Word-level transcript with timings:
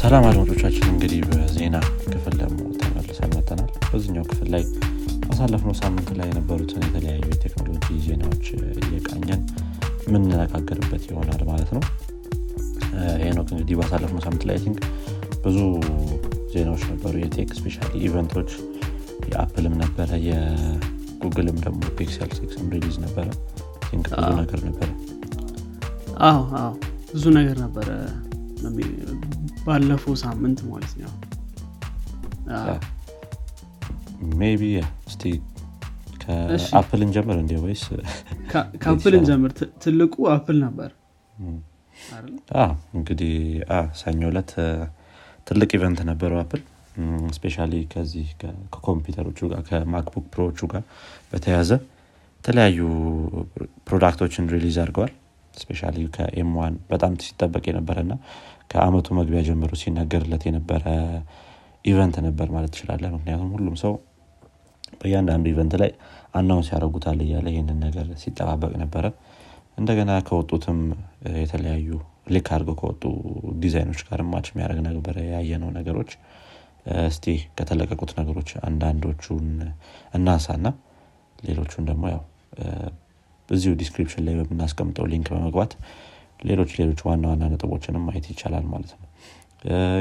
ሰላም 0.00 0.24
አድማጮቻችን 0.28 0.86
እንግዲህ 0.90 1.20
በዜና 1.30 1.76
ክፍል 2.04 2.34
ደግሞ 2.42 2.60
ተመልሰን 2.80 3.30
መተናል 3.34 3.70
በዚኛው 3.88 4.24
ክፍል 4.30 4.48
ላይ 4.54 4.62
ባሳለፍነው 5.24 5.74
ሳምንት 5.80 6.08
ላይ 6.18 6.26
የነበሩትን 6.30 6.84
የተለያዩ 6.86 7.24
የቴክኖሎጂ 7.32 7.98
ዜናዎች 8.06 8.46
እየቃኘን 8.82 9.42
የምንነጋገርበት 10.06 11.02
ይሆናል 11.10 11.42
ማለት 11.50 11.70
ነው። 11.76 11.82
ሄኖክ 13.22 13.48
እንግዲህ 13.54 13.76
ባሳለፍነው 13.80 14.22
ሳምንት 14.26 14.44
ላይ 14.50 14.58
think 14.64 14.80
ብዙ 15.44 15.58
ዜናዎች 16.54 16.84
ነበሩ። 16.92 17.14
የ 17.22 17.32
tech 17.32 17.52
specially 17.58 17.92
event 18.08 18.31
ኦች 18.31 18.50
የአፕልም 19.30 19.76
ነበረ 19.82 20.10
የጉግልም 20.28 21.58
ደግሞ 21.66 21.82
Pixel 21.98 22.32
Six 22.38 22.55
ም 22.55 22.66
release 22.74 22.98
ነበረ። 23.04 23.28
think 23.86 24.08
ብዙ 24.16 24.30
ነገር 24.40 24.62
ነበረ። 24.68 24.88
አዎ 26.24 26.40
አዎ። 26.60 26.72
ብዙ 27.12 27.24
ነገር 27.38 27.56
ነበረ 27.62 27.88
ባለፈው 29.64 30.14
ሳምንት 30.22 30.60
ማለት 30.70 30.92
ነው። 31.00 31.12
maybe 34.40 34.62
እስቲ 35.08 35.22
ከአፕል 36.22 37.00
እንጀምር 37.04 37.36
እንዲ 37.42 37.52
ወይስ? 37.62 37.84
ከአፕል 38.82 39.14
እንጀምር። 39.18 39.52
ትልቁ 39.82 40.14
አፕል 40.34 40.58
ነበር። 40.66 40.90
እንግዲህ 42.96 43.32
ሰኞ 44.00 44.20
ዕለት 44.30 44.52
አ፣ 44.60 44.68
ትልቅ 45.46 45.70
event 45.78 46.00
ነበረው 46.10 46.38
አፕል። 46.42 46.62
specially 47.36 47.72
ከዚህ 47.92 48.26
ከኮምፒውተሮቹ 48.40 49.38
ጋር 49.50 49.60
ከ 49.68 49.80
MacBook 49.80 50.24
Pro 50.32 50.47
ዎቹ 50.47 50.68
ጋር 50.72 50.82
በተያያዘ 51.30 51.70
የተለያዩ 52.40 52.78
product 53.88 54.21
ኦችን 54.21 54.50
release 54.54 54.76
አድርገዋል። 54.82 55.12
specially 55.54 55.96
ከ 56.14 56.38
M 56.38 56.50
One 56.58 56.74
በጣም 56.90 57.12
ሲጠበቅ 57.24 57.64
የነበረ 57.68 57.96
እና 58.06 58.12
ከአመቱ 58.70 59.08
መግቢያ 59.18 59.40
ጀምሮ 59.46 59.72
ሲነገርለት 59.80 60.42
የነበረ 60.48 60.84
event 61.84 62.16
ነበር 62.26 62.48
ማለት 62.54 62.72
ትችላለን 62.74 63.12
ምክንያቱም 63.16 63.50
ሁሉም 63.56 63.76
ሰው 63.82 63.92
በእያንዳንዱ 65.00 65.44
event 65.52 65.74
ላይ 65.82 65.90
announce 66.34 66.68
ያደረጉታል 66.72 67.18
እያለ 67.24 67.46
ይህንን 67.54 67.78
ነገር 67.86 68.06
ሲጠባበቅ 68.22 68.72
ነበረ። 68.82 69.04
እንደገና 69.78 70.12
ከወጡትም 70.26 70.80
የተለያዩ 71.40 71.88
leak 72.34 72.48
አድርገው 72.54 72.76
ከወጡ 72.80 73.02
ዲዛይኖች 73.62 74.00
ጋር 74.08 74.20
match 74.32 74.46
የሚያደርግ 74.50 74.80
ነበረ 74.88 75.16
ያየነው 75.30 75.70
ነገሮች። 75.78 76.10
እስቲ 77.06 77.24
ከተለቀቁት 77.56 78.12
ነገሮች 78.20 78.50
አንዳንዶቹን 78.68 79.46
እናንሳና 80.18 80.66
ሌሎቹን 81.44 81.84
ደግሞ 81.90 82.04
ያው 82.14 82.22
እዚሁ 83.48 83.72
description 83.80 84.24
ላይ 84.26 84.34
በምናስቀምጠው 84.40 85.06
link 85.12 85.28
በመግባት 85.34 85.72
ሌሎች 86.42 86.70
ሌሎች 86.80 87.00
ዋና 87.06 87.24
ዋና 87.30 87.44
ነጥቦችንም 87.52 88.04
ማየት 88.06 88.26
ይቻላል 88.32 88.66
ማለት 88.72 88.92
ነው። 88.94 89.06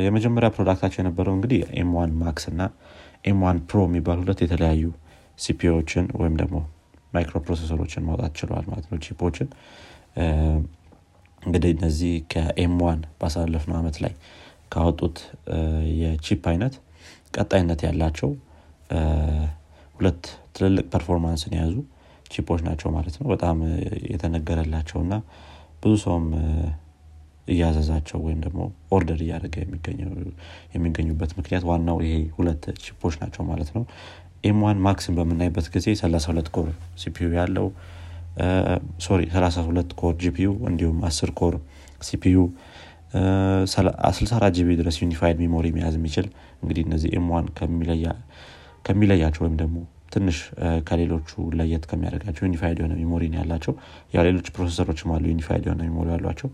የመጀመሪያ 0.05 0.49
product 0.55 0.77
ኣቸው 0.77 0.99
የነበረው 1.01 1.33
እንግዲህ 1.37 1.61
M 1.79 1.89
One 1.97 2.11
Max 2.21 2.45
እና 2.51 2.61
M 3.25 3.39
One 3.45 3.57
Pro 3.69 3.79
የሚባሉ 3.87 4.19
ሁለት 4.23 4.41
የተለያዩ 4.45 4.83
CPU 5.39 5.61
ዎችን 5.61 6.05
ወይም 6.21 6.35
ደግሞ 6.41 6.57
microprocessor 7.13 7.37
ኦችን 7.45 8.05
ማውጣት 8.07 8.33
ችለዋል 8.39 8.65
ማለት 8.71 8.85
ነው። 8.91 8.97
chip 9.05 9.22
ኦችን 9.22 9.47
እንግዲህ 11.43 11.71
እነዚህ 11.75 12.13
ከ 12.31 12.60
M 12.60 12.75
One 12.83 13.01
ባሳለፍነው 13.19 13.77
ዓመት 13.79 13.97
ላይ 14.03 14.13
ካወጡት 14.73 15.17
የ 16.01 16.15
chip 16.15 16.43
አይነት 16.51 16.73
ቀጣይነት 17.35 17.81
ያላቸው 17.87 18.29
ሁለት 19.95 20.23
ትልልቅ 20.55 20.85
performance 20.93 21.44
ን 21.44 21.53
የያዙ 21.55 21.75
chip 22.31 22.46
ኦች 22.46 22.61
ናቸው 22.67 22.89
ማለት 22.97 23.15
ነው። 23.19 23.27
በጣም 23.31 23.57
የተነገረላቸው 24.13 24.99
እና 25.05 25.13
ብዙ 25.83 25.93
ሰውም 26.03 26.25
እያዘዛቸው 27.47 28.19
ወይም 28.25 28.39
ደግሞ 28.45 28.59
order 28.95 29.19
እያደረገ 29.25 29.55
የሚገኙበት 30.75 31.31
ምክንያት 31.39 31.63
ዋናው 31.69 31.97
ይሄ 32.05 32.15
ሁለት 32.37 32.63
chip 32.83 32.99
ኦች 32.99 33.15
ናቸው 33.21 33.43
ማለት 33.51 33.69
ነው። 33.75 33.83
ኤም 34.49 34.59
ዋን 34.65 34.77
ማክስን 34.85 35.13
በምናይበት 35.17 35.65
ጊዜ 35.75 35.87
32 36.01 36.51
core 36.55 36.67
CPU 37.01 37.29
ያለው 37.39 37.67
sorry 39.05 39.21
32 39.33 39.95
core 40.01 40.13
GPU 40.23 40.49
እንዲሁም 40.69 40.99
10 41.07 41.33
core 41.39 41.55
CPU 42.01 42.37
64 43.73 44.51
GB 44.57 44.69
ድረስ 44.81 44.97
unified 45.03 45.37
memory 45.43 45.67
መያዝ 45.77 45.95
የሚችል 45.99 46.27
እንግዲህ 46.61 46.83
እነዚህ 46.87 47.09
M 47.17 47.27
One 47.33 47.47
ከሚለያቸው 48.85 49.41
ወይም 49.45 49.55
ደግሞ 49.63 49.77
ትንሽ 50.11 50.37
ከሌሎቹ 50.87 51.29
ለየት 51.57 51.83
ከሚያደርጋቸው 51.89 52.43
unified 52.47 52.77
የሆነ 52.79 52.93
memory 52.99 53.23
ነው 53.31 53.39
ያላቸው። 53.41 53.73
ያው 54.13 54.23
ሌሎች 54.27 54.47
processor 54.55 54.89
ኦችም 54.89 55.11
አሉ 55.15 55.25
unified 55.31 55.65
የሆነ 55.67 55.81
memory 55.87 56.07
ያሏቸው 56.15 56.49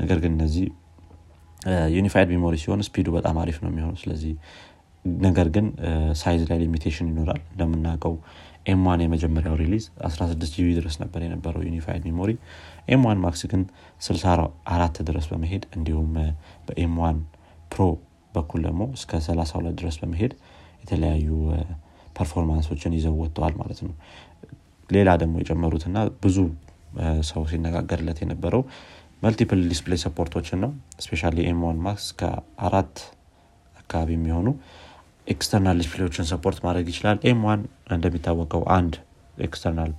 ነገር 0.00 0.18
ግን 0.22 0.32
እነዚህ 0.36 0.66
unified 1.94 2.28
memory 2.32 2.54
ሲሆን 2.60 2.82
speed 2.86 3.02
ኡ 3.02 3.08
በጣም 3.16 3.38
አሪፍ 3.40 3.58
ነው 3.62 3.70
የሚሆነው። 3.70 3.98
ስለዚህ 4.02 4.34
ነገር 5.24 5.48
ግን 5.52 5.66
size 6.20 6.42
ላይ 6.48 6.58
limitation 6.62 7.06
ይኖራል። 7.10 7.40
እንደምናውቀው 7.52 8.14
M 8.66 8.80
One 8.86 9.00
የመጀመሪያው 9.04 9.54
release 9.60 9.84
16 10.06 10.54
GB 10.54 10.68
ድረስ 10.78 10.96
ነበር 11.02 11.20
የነበረው 11.24 11.62
unified 11.68 12.02
memory። 12.08 12.30
M 12.88 13.02
One 13.06 13.18
Max 13.22 13.42
ግን 13.52 13.62
64 14.06 15.00
ድረስ 15.08 15.26
በመሄድ 15.30 15.64
እንዲሁም 15.76 16.10
እ፣ 16.18 16.26
በ 16.68 16.85
M 16.85 16.94
One 17.02 17.18
Pro 17.70 17.82
በኩል 18.34 18.60
ደግሞ 18.66 18.82
እስከ 18.96 19.20
32 19.24 19.78
ድረስ 19.80 19.96
በመሄድ 20.00 20.32
የተለያዩ 20.82 21.28
performance 22.16 22.66
ኦችን 22.66 22.94
ይዘው 22.96 23.14
ወጥተዋል 23.22 23.54
ማለት 23.60 23.80
ነው። 23.86 23.92
ሌላ 24.88 25.10
ደግሞ 25.22 25.34
የጨመሩትና 25.42 25.96
ብዙ 26.22 26.36
ሰው 27.28 27.42
ሲነጋገርለት 27.50 28.18
የነበረው 28.22 28.62
multiple 29.22 29.60
display 29.70 29.98
support 30.04 30.33
ኦችን 30.33 30.58
ነው። 30.64 30.70
specially 31.04 31.38
M 31.48 31.60
One 31.66 31.78
Max 31.86 32.06
ከአራት 32.20 32.94
አካባቢ 33.76 34.10
የሚሆኑ 34.16 34.48
external 35.26 35.78
display 35.82 36.06
ዎችን 36.06 36.26
support 36.30 36.58
ማድረግ 36.66 36.86
ይችላል። 36.92 37.18
M 37.30 37.40
One 37.46 37.60
እንደሚታወቀው 37.94 38.62
አንድ 38.76 38.94
ኤክስተርናል 39.38 39.92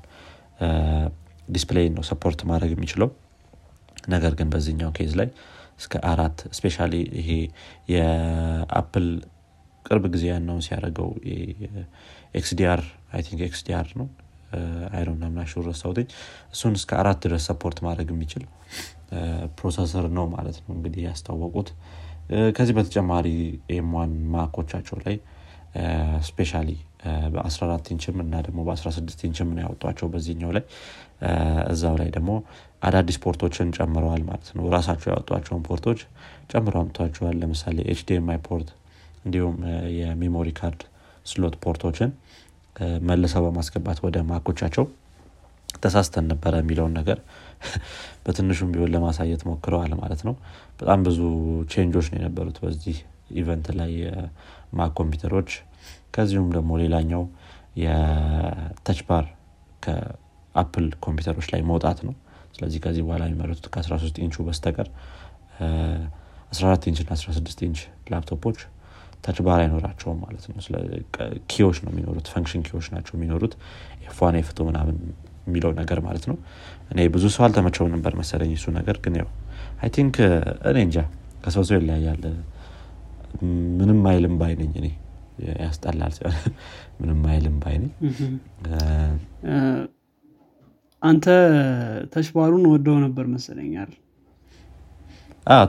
ዲስፕሌይ 1.48 1.88
ነው 1.96 2.04
ሰፖርት 2.10 2.40
ማድረግ 2.50 2.72
የሚችለው። 2.76 3.10
ነገር 4.10 4.34
ግን 4.40 4.48
በዚህኛው 4.54 4.92
ኬዝ 4.98 5.12
ላይ 5.20 5.30
እስከ 5.80 5.94
አራት 6.12 6.38
ስፔሻሊ 6.58 6.94
ይሄ 7.20 7.30
የአፕል 7.94 9.08
ቅርብ 9.86 10.03
ጊዜ 10.14 10.24
ያነውን 10.31 10.64
ሲያደርገው 10.66 11.09
ኤክስዲአር 12.40 12.81
ቲንክ 13.24 13.42
ኤክስዲአር 13.47 13.88
ነው። 14.00 14.08
አይሮን 14.94 15.19
ምናሹ 15.25 15.62
ረሳውትኝ 15.68 16.08
እሱን 16.53 16.74
እስከ 16.80 16.92
አራት 17.02 17.19
ድረስ 17.25 17.44
ሰፖርት 17.50 17.78
ማድረግ 17.86 18.09
የሚችል 18.14 18.44
ፕሮሰሰር 19.58 20.06
ነው 20.18 20.25
ማለት 20.34 20.58
ነው 20.62 20.72
እንግዲህ 20.78 21.02
ያስታወቁት። 21.08 21.69
ከዚህ 22.58 22.74
በተጨማሪ 22.78 23.28
M 23.75 23.84
One 23.84 24.12
Mac 24.34 24.50
ኦቻቸው 24.50 24.97
ላይ 25.06 25.16
specially 26.28 26.69
በ14 27.34 27.92
ኢንችም 27.94 28.18
እና 28.24 28.34
ደግሞ 28.48 28.59
በ16 28.68 29.24
ኢንችም 29.28 29.50
ነው 29.56 29.62
ያወጧቸው 29.66 30.08
በዚህኛው 30.13 30.52
ላይ። 30.58 30.63
እዛው 31.72 31.96
ላይ 32.02 32.09
ደግሞ 32.16 32.31
አዳዲስ 32.84 33.18
port 33.24 33.44
ኦችን 33.44 33.74
ጨምረዋል 33.78 34.22
ማለት 34.30 34.50
ነው። 34.58 34.66
ራሳቸው 34.75 35.09
ያወጧቸውን 35.13 35.63
ፖርቶች 35.69 36.00
ጨምረው 36.52 36.81
አምጥቷቸዋል። 36.84 37.36
ለምሳሌ 37.42 37.78
HDMI 37.94 38.40
port 38.47 38.69
እንዲሁም 39.26 39.56
የ 39.97 40.11
memory 40.11 40.50
card 40.58 40.81
slot 41.25 41.56
port 41.64 41.82
ኦችን 41.82 42.09
መልሰው 43.08 43.44
በማስገባት 43.46 44.00
ወደ 44.06 44.18
Mac 44.30 44.44
ኦቻቸው 44.44 44.86
ተሳስተን 45.78 46.26
ነበረ 46.32 46.54
የሚለውን 46.62 46.94
ነገር 47.00 47.18
በትንሹም 48.24 48.70
ቢሆን 48.74 48.90
ለማሳየት 48.94 49.42
ሞክረዋል 49.50 49.92
ማለት 50.00 50.22
ነው። 50.28 50.34
በጣም 50.80 51.00
ብዙ 51.08 51.20
change 51.72 51.93
ኦች 51.93 52.08
ነው 52.12 52.18
የነበሩት 52.20 52.58
በዚህ 52.64 52.98
event 53.34 53.68
ላይ 53.80 53.92
የ 54.02 54.38
Mac 54.38 54.92
ኮምፒውተሮች። 55.00 55.52
ከዚሁም 56.16 56.50
ደግሞ 56.56 56.72
ሌላኛው 56.81 57.24
የ 57.84 58.17
touch 58.17 59.00
bar 59.08 59.25
ከአፕል 59.84 60.88
ኮምፒውተሮች 61.06 61.48
ላይ 61.54 61.62
መውጣት 61.70 62.00
ነው። 62.08 62.14
ስለዚህ 62.56 62.80
ከዚህ 62.84 63.04
በኋላ 63.06 63.24
የሚመረቱት 63.28 63.68
ከ13 63.74 64.20
ኢንቹ 64.24 64.44
በስተቀር 64.48 64.88
እ፣ 65.60 65.68
14 66.54 66.88
ኢንች 66.90 67.00
እና 67.04 67.12
16 67.20 67.66
inch 67.68 67.81
laptop 68.12 68.40
ኦች 68.40 68.60
touch 69.24 69.38
አይኖራቸውም 69.56 70.19
ማለት 70.23 70.44
ነው። 70.50 70.56
key 71.51 71.63
ዎች 71.63 71.78
ነው 71.83 71.91
የሚኖሩት 71.94 72.27
function 72.33 72.63
key 72.68 72.76
ዎች 72.76 72.88
ናቸው 72.95 73.13
የሚኖሩት። 73.18 73.53
F 74.06 74.13
One 74.13 74.38
F 74.42 74.46
Two 74.46 74.60
ምናምን 74.69 74.97
የሚለው 75.47 75.71
ነገር 75.79 76.00
ማለት 76.07 76.25
ነው። 76.31 76.38
እኔ 76.91 77.07
ብዙ 77.13 77.25
ሰው 77.35 77.44
አልተመቸው 77.47 77.85
ነበር 77.95 78.13
መሰለኝ 78.21 78.51
እሱ 78.57 78.65
ነገር 78.79 78.97
ግን 79.06 79.15
ያው 79.21 79.29
I 79.81 79.89
think 79.95 80.16
እኔ 80.71 80.77
እንጃ 80.88 80.97
ከሰው 81.44 81.63
ሰው 81.69 81.75
ይለያያል። 81.79 82.23
ምንም 83.79 84.01
አይልም 84.09 84.35
ባይ 84.41 84.53
ነኝ 84.59 84.73
እኔ። 84.81 84.88
ያስጠላል 85.62 86.12
ሲሆን 86.15 86.35
ምንም 87.00 87.21
አይልም 87.31 87.56
ባይ 87.62 87.75
አንተ 91.01 91.25
touch 92.13 92.35
bar 92.35 92.48
ኡን 92.48 92.66
ወደው 92.71 92.97
ነበር 93.06 93.25
መሰለኛል 93.31 93.91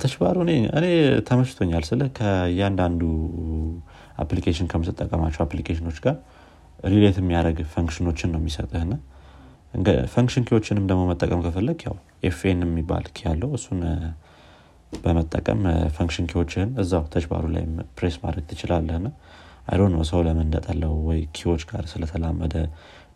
touch 0.03 0.20
bar 0.20 0.30
ኡ 0.30 0.37
እኔ 0.79 0.87
ተመችቶኛል 1.29 1.85
ስለ 1.89 2.03
ከእያንዳንዱ 2.17 3.03
application 4.23 4.67
ከምትጠቀማቸው 4.73 5.43
application 5.45 5.85
ኦች 5.85 5.99
ጋር 6.05 6.17
relate 6.85 7.17
የሚያደርግ 7.21 7.59
function 7.75 8.07
ኦችን 8.07 8.31
ነው 8.35 8.41
የሚሰጥህና 8.41 8.93
function 10.15 10.45
key 10.49 10.59
ዎችንም 10.59 10.85
ደግሞ 10.91 11.03
መጠቀም 11.11 11.43
ከፈለግ 11.45 11.79
ያው 11.87 11.95
Fn 12.25 12.61
የሚባል 12.67 13.05
key 13.15 13.25
ያለው 13.29 13.51
እሱን 13.59 13.81
በመጠቀም 14.93 15.61
function 15.97 16.27
key 16.33 16.43
ዎችህን 16.43 16.71
እዛው 16.83 17.05
touch 17.15 17.30
bar 17.30 17.39
ኡ 17.39 17.45
ላይ 17.55 17.65
ፕሬስ 17.99 18.17
ማድረግ 18.25 18.45
ትችላለህ 18.51 18.99
ና 19.05 19.11
I 19.69 19.71
don't 19.71 19.83
know 19.95 20.03
ሰው 20.11 20.21
ለምን 20.27 20.45
እንደጠለው 20.47 20.95
ወይ 21.09 21.21
key 21.37 21.48
ዎች 21.48 21.63
ጋር 21.71 21.85
ስለተላመደ 21.93 22.55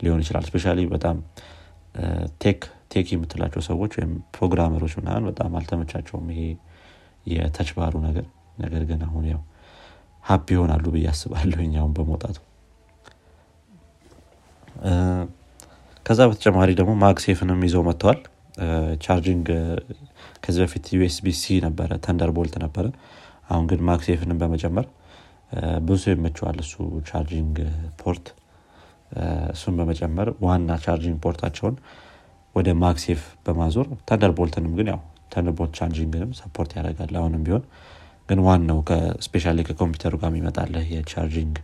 ሊሆን 0.03 0.21
ይችላል። 0.25 0.45
specially 0.49 0.65
በጣም 0.95 1.17
tech 2.43 2.63
tech 2.91 3.09
የምትላቸው 3.13 3.63
ሰዎች 3.69 3.93
ወይም 3.99 4.13
programmer 4.37 4.77
ኦች 4.77 4.93
ምናምን 4.99 5.25
በጣም 5.31 5.57
አልተመቻቸውም 5.59 6.27
ይሄ 6.33 6.43
የ 7.27 7.38
touch 7.38 7.66
bar 7.66 7.83
ኡ 7.83 7.95
ነገር። 8.07 8.27
ነገር 8.61 8.83
ግን 8.91 9.01
አሁን 9.07 9.25
ያው 9.33 9.41
ሀፕ 10.25 10.47
ይሆናሉ 10.55 10.85
ብዬ 10.95 11.07
አስባለሁ 11.13 11.61
አሁን 11.79 11.93
በመውጣቱ። 11.97 12.37
ከዛ 16.07 16.21
በተጨማሪ 16.31 16.71
ደግሞ 16.81 16.93
MagSafe 17.03 17.40
ንም 17.40 17.61
ይዘው 17.67 17.83
መጥተዋል። 17.89 18.19
charging 19.05 19.47
ከዚህ 20.45 20.61
በፊት 20.65 20.85
USB-C 20.95 21.57
ነበረ 21.65 21.91
Thunderbolt 22.05 22.55
ነበረ። 22.65 22.87
አሁን 23.51 23.65
ግን 23.71 23.81
MagSafe 23.89 24.20
ንም 24.20 24.39
በመጨመር 24.43 24.87
ብዙ 25.83 26.03
ሰው 26.05 26.51
እሱ 26.63 26.75
charging 27.11 27.57
port። 28.01 28.27
እሱን 29.55 29.75
በመጨመር 29.79 30.29
ዋና 30.43 30.71
charging 30.85 31.19
port 31.25 31.40
ታቸውን 31.40 31.75
ወደ 32.57 32.69
MagSafe 32.83 33.23
በማዞር 33.47 33.89
Thunderbolt 34.09 34.33
ንም 34.37 34.75
ግን 34.79 34.89
ያው 34.93 35.01
Thunderbolt 35.33 35.73
charging 35.79 36.13
ንም 36.13 36.31
support 36.39 36.71
ያደርጋል። 36.77 37.15
አሁንም 37.21 37.43
ቢሆን 37.47 37.65
ግን 38.29 38.39
ዋናው 38.47 38.79
especially 39.27 39.45
ከኮምፒውተሩ 39.69 40.15
ጋር 40.23 40.31
የሚመጣለህ 40.33 40.87
የ 40.95 41.07
charging 41.07 41.57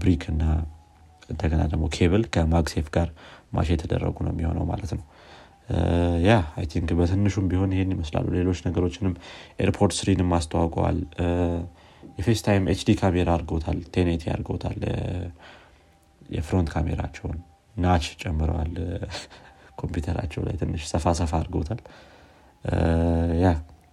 brick 0.00 0.22
እና 0.32 0.44
እንደገና 1.30 1.62
ደግሞ 1.72 1.84
ኬብል 1.96 2.22
ከ 2.34 2.46
MagSafe 2.46 2.86
ጋር 2.96 3.08
match 3.52 3.68
የተደረጉ 3.74 4.16
ነው 4.26 4.32
የሚሆነው 4.34 4.64
ማለት 4.70 4.92
ነው። 4.96 5.04
yeah 6.24 6.30
I 6.58 6.64
think 6.72 6.90
በትንሹም 6.98 7.46
ቢሆን 7.50 7.70
ይሄን 7.74 7.92
ይመስላሉ። 7.94 8.26
ሌሎች 8.38 8.58
ነገሮችንም 8.66 9.14
AirPods 9.58 9.92
3 9.98 10.05
ንም 10.05 10.32
አስተዋውቀዋል። 10.38 10.98
የ 12.18 12.40
FaceTime 12.46 12.64
HD 12.72 12.90
ካሜራ 13.00 13.28
አድርገውታል 13.36 13.78
1080 13.94 14.24
አድርገውታል። 14.32 14.80
የ 16.30 16.41
front 16.41 16.68
ካሜራቸውን 16.74 17.38
notch 17.76 18.06
ጨምረዋል 18.22 18.72
ኮምፒውተራቸው 19.82 20.42
ላይ 20.46 20.54
ትንሽ 20.60 20.82
ሰፋ 20.92 21.04
ሰፋ 21.20 21.32
አድርገውታል። 21.40 21.80
yeah 23.42 23.48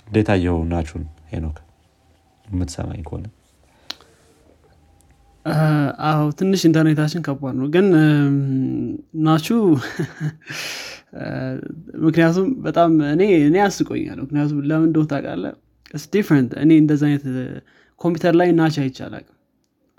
እንዴት 0.07 0.29
አየው 0.33 0.57
notch 0.71 0.89
ኡን 0.89 1.03
ሄኖክ? 1.31 1.57
የምትሰማኝ 2.45 3.01
ከሆነ። 3.07 3.25
አዎ 6.07 6.21
ትንሽ 6.39 6.61
ኢንተርኔታችን 6.67 7.21
ከባድ 7.27 7.55
ነው 7.59 7.67
ግን 7.75 7.85
ናቹ 9.27 9.47
ምክንያቱም 12.05 12.47
በጣም 12.65 12.91
እኔ 13.13 13.21
እኔ 13.45 13.55
አስቆኛል 13.65 14.17
ምክንያቱም 14.25 14.57
ለምን 14.69 14.87
እንደሆነ 14.89 15.07
ታውቃለ 15.13 15.45
different 16.13 16.51
እኔ 16.63 16.71
እንደዚ 16.81 17.01
አይነት 17.07 17.23
ኮምፒውተር 18.01 18.33
ላይ 18.39 18.49
notch 18.59 18.75
አይቻላቅም 18.83 19.35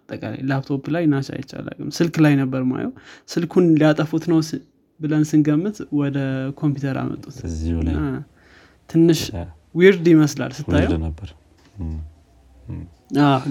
አጠቃላይ 0.03 0.41
ላፕቶፕ 0.51 0.85
ላይ 0.95 1.05
notch 1.13 1.29
አይቻላቅም 1.35 1.89
ስልክ 1.99 2.17
ላይ 2.25 2.35
ነበር 2.43 2.63
ማየው 2.71 2.93
ስልኩን 3.29 3.67
ሊያጠፉት 3.81 4.25
ነው 4.33 4.39
ብለን 5.01 5.23
ስንገምት 5.31 5.77
ወደ 6.01 6.19
ኮምፒውተር 6.61 6.97
አመጡት። 7.03 7.37
ትንሽ 8.91 9.21
weird 9.75 10.07
ይመስላል 10.13 10.53
ስታየው። 10.59 10.99
ነበር። 11.07 11.29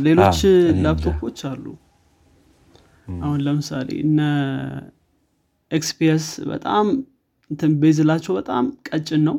ሌሎች 0.06 0.40
ላፕቶፖች 0.84 1.40
አሉ። 1.50 1.66
አሁን 3.20 3.40
ለምሳሌ 3.46 3.90
እነ 4.06 4.20
XPS 5.72 6.26
በጣም 6.52 6.86
እንትን 7.52 7.72
bezel 7.82 8.04
ላቸው 8.04 8.34
በጣም 8.40 8.66
ቀጭን 8.90 9.22
ነው። 9.28 9.38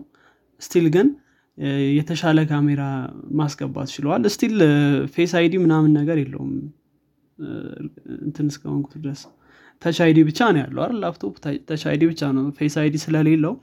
still 0.63 0.87
ግን 0.95 1.09
የተሻለ 1.97 2.39
ካሜራ 2.51 2.83
ማስገባት 3.39 3.89
ችለዋል። 3.95 4.23
still 4.35 4.55
Face 5.15 5.33
ID 5.41 5.55
ምናምን 5.65 5.93
ነገር 5.99 6.19
የለውም። 6.23 6.53
እንትን 8.25 8.47
እስከሆንኩት 8.53 8.95
ድረስ 9.05 9.21
Touch 9.83 9.99
ID 10.05 10.19
ብቻ 10.29 10.39
ነው 10.55 10.61
ያለው 10.63 10.81
አይደል? 10.85 10.99
ላፕቶፕ 11.03 11.35
Touch 11.69 11.83
ID 11.91 12.03
ብቻ 12.11 12.23
ነው። 12.37 12.45
Face 12.59 12.75
ID 12.83 12.95
ስለሌለው 13.05 13.55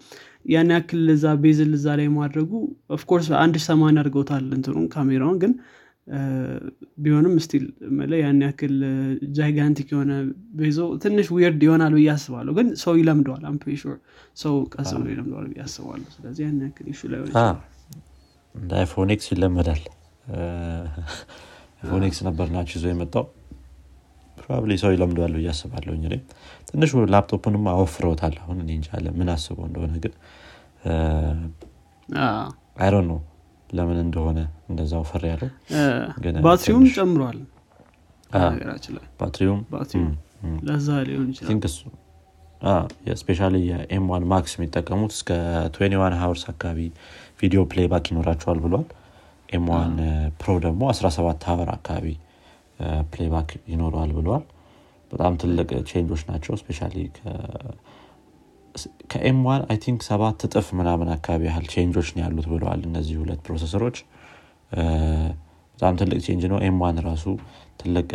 ያን 0.54 0.70
ያክል 0.76 1.04
እዛ 1.14 1.26
bezel 1.44 1.72
እዛ 1.78 1.88
ላይ 2.00 2.08
ማድረጉ 2.16 2.52
of 2.96 3.04
course 3.04 3.28
አንድ 3.42 3.56
ሰማን 3.66 3.98
አድርገውታል 4.02 4.46
እንትኑን 4.58 4.88
ካሜራውን 4.94 5.38
ግን 5.44 5.54
ቢሆንም 7.04 7.34
still 7.46 7.64
ያን 8.22 8.38
ያክል 8.46 8.76
gigantic 9.38 9.90
የሆነ 9.94 10.12
bezel 10.60 10.78
ትንሽ 11.04 11.28
weird 11.36 11.62
ይሆናል 11.68 11.94
ብዬ 11.98 12.08
አስባለሁ። 12.14 12.54
ግን 12.60 12.68
ሰው 12.84 12.94
ይለምደዋል 13.00 13.44
I'm 13.50 13.61
pretty 13.61 13.83
sure 13.83 13.98
ሰው 14.44 14.54
ቀስ 14.76 14.92
ብሎ 14.98 15.08
ይለምደዋል 15.14 15.48
ብዬ 15.52 15.62
አስባለሁ። 15.66 16.08
ስለዚህ 16.16 16.44
ያን 16.46 16.62
ያክል 16.66 16.88
issue 17.00 17.12
ላይ 17.14 17.20
እንደ 18.56 18.72
iPhone 18.80 19.21
X 19.21 19.28
ይለመዳል። 19.34 19.84
iPhone 21.80 22.16
X 22.16 22.22
ነበር 22.28 22.48
notch 22.56 22.67
ኡን 22.67 22.76
ይዞ 22.80 22.88
የመጣው 22.92 23.26
probably 24.50 24.74
ሰው 24.82 24.92
ይለምደዋል 24.94 25.34
ብዬ 25.38 25.48
አስባለሁ። 25.54 25.94
እኔ 26.00 26.16
ትንሹ 26.68 27.02
ላፕቶፕንም 27.14 27.66
አወፍረውታል። 27.72 28.36
አሁን 28.44 28.58
እኔ 28.64 28.70
እንጃለ 28.78 29.08
ምን 29.18 29.30
አስበው 29.34 29.66
እንደሆነ 29.70 29.94
ግን 30.04 30.14
አይሮ 32.80 32.96
ነው 33.10 33.20
ለምን 33.70 33.98
እንደሆነ 34.04 34.40
እንደዛ 34.70 34.94
ወፈር 35.02 35.24
ያለው 35.32 35.50
ባትሪውም 36.46 36.86
ጨምሯል። 36.98 37.40
ባትሪውም 39.20 39.62
ለዛ 40.68 40.88
ሊሆን 41.08 41.28
ይችላል። 41.32 41.50
especially 43.20 43.40
የ 43.64 44.06
M1 44.12 44.24
Max 44.32 44.54
የሚጠቀሙት 44.58 45.12
እስከ 45.18 45.30
21 45.72 46.16
hours 46.22 46.44
አካባቢ 46.54 46.80
video 47.42 47.62
playback 47.72 48.06
ይኖራቸዋል 48.12 48.60
ብሏል። 48.64 48.88
M1 49.50 49.66
Pro 49.74 50.54
ደግሞ 50.66 50.82
17 50.94 51.46
hour 51.50 51.70
አካባቢ 51.76 52.08
playback 53.12 53.50
ይኖረዋል 53.72 54.12
ብለዋል። 54.18 54.44
በጣም 55.12 55.34
ትልቅ 55.42 55.70
change 55.90 56.09
ኦች 56.09 56.22
ናቸው። 56.30 56.54
especially 56.62 56.80
ከ 59.12 59.38
M1 59.48 59.62
I 59.72 59.78
think 59.84 60.00
ሰባት 60.08 60.44
እጥፍ 60.48 60.68
ምናምን 60.80 61.08
አካባቢ 61.14 61.44
ያህል 61.50 61.66
change 61.74 61.94
ኦች 61.94 62.08
ነው 62.16 62.22
ያሉት 62.26 62.48
ብለዋል 62.52 62.82
እነዚህ 62.90 63.16
ሁለት 63.22 63.40
processor 63.48 63.80
ኦች። 63.80 63.98
በጣም 65.78 65.96
ትልቅ 66.02 66.20
change 66.26 66.44
ነው። 66.52 66.60
M1 66.68 66.98
ራሱ 67.08 67.26
ትልቅ 67.82 68.08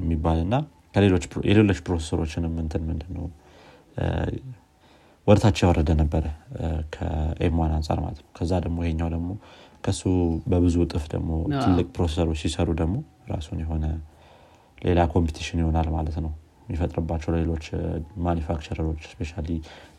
የሚባል 0.00 0.38
እና 0.44 0.54
የሌሎች 1.46 1.78
processor 1.86 2.22
ኦችንም 2.22 2.54
እንትን 2.62 2.82
ምንድን 2.88 3.12
ነው 3.16 3.26
ወደታቸው 5.26 5.64
ያወረደ 5.66 5.90
ነበረ 6.00 6.24
ከ 6.94 7.56
M1 7.60 7.72
አንጻር 7.76 7.98
ማለት 8.04 8.20
ነው። 8.22 8.30
ከዛ 8.38 8.52
ደግሞ 8.64 8.78
ይሄኛው 8.84 9.08
ደግሞ 9.14 9.30
ከሱ 9.84 10.02
በብዙ 10.50 10.76
እጥፍ 10.86 11.04
ደግሞ 11.12 11.30
ትልቅ 11.56 11.86
processor 11.96 12.25
ኦች 12.25 12.38
ሲሰሩ 12.42 12.68
ደግሞ 12.80 12.96
ራሱን 13.30 13.58
የሆነ 13.64 13.84
ሌላ 14.82 15.00
competition 15.12 15.60
ይሆናል 15.62 15.88
ማለት 15.96 16.16
ነው 16.24 16.32
የሚፈጥርባቸው 16.66 17.30
ሌሎች 17.36 17.64
manufacturer 18.26 18.81
ኦች 18.81 19.00
especially 19.12 19.32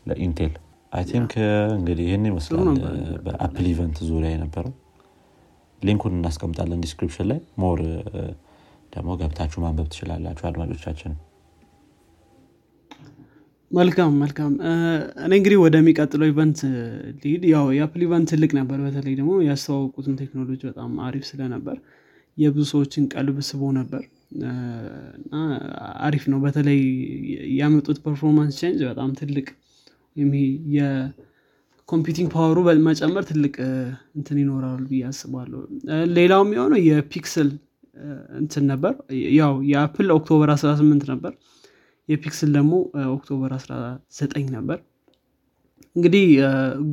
ለኢንቴል። 0.08 0.54
I 0.92 1.04
think 1.10 1.32
እንግዲህ 1.76 2.04
ይህን 2.08 2.24
ይመስላል 2.30 2.68
በአፕል 3.26 3.66
event 3.70 3.98
ዙሪያ 4.08 4.30
የነበረው። 4.34 4.72
link 5.82 5.98
ኡን 5.98 6.14
እናስቀምጣለን 6.18 6.82
description 6.84 7.26
ላይ። 7.30 7.38
more 7.62 7.80
ደግሞ 8.92 9.10
ገብታችሁ 9.20 9.58
ማንበብ 9.64 9.86
ትችላላችሁ 9.92 10.44
አድማጮቻችን። 10.50 11.12
መልካም 13.70 14.12
መልካም። 14.22 14.52
እኔ 15.24 15.32
እንግዲህ 15.38 15.58
ወደሚቀጥለው 15.62 16.26
event 16.32 16.58
lead 17.22 17.44
ያው 17.52 17.66
የአፕል 17.76 18.02
event 18.06 18.28
ትልቅ 18.32 18.50
ነበር። 18.58 18.78
በተለይ 18.86 19.14
ደግሞ 19.20 19.34
ያስተዋወቁትን 19.46 20.16
ቴክኖሎጂ 20.20 20.60
በጣም 20.70 20.90
አሪፍ 21.06 21.24
ስለነበር 21.30 21.76
የብዙ 22.36 22.64
ሰዎችን 22.72 23.06
ቀልብ 23.14 23.38
ስቦ 23.48 23.62
ነበር 23.78 24.02
አሪፍ 26.02 26.24
ነው። 26.32 26.38
በተለይ 26.44 26.80
ያመጡት 27.58 27.98
performance 28.04 28.56
change 28.60 28.80
በጣም 28.90 29.10
ትልቅ 29.20 29.46
የ 30.76 31.04
computing 31.04 32.28
power 32.34 32.51
ኡ 32.51 32.58
መጨመር 32.88 33.24
ትልቅ 33.30 33.54
እንትን 34.18 34.38
ይኖራል 34.42 34.82
ብዬ 34.90 35.02
አስባለሁ። 35.10 35.60
ሌላው 36.16 36.42
የሚሆነው 36.44 36.80
የ 36.88 37.06
Pixel 37.06 37.50
እንትን 38.40 38.64
ነበር። 38.70 38.92
ያው 39.38 39.52
የአፕል 39.70 40.08
October 40.16 40.50
18 40.54 41.04
ነበር። 41.12 41.32
የ 42.08 42.20
Pixel 42.20 42.50
ደግሞ 42.56 42.72
October 43.12 43.50
19 43.58 44.48
ነበር። 44.56 44.78
እንግዲህ 45.96 46.24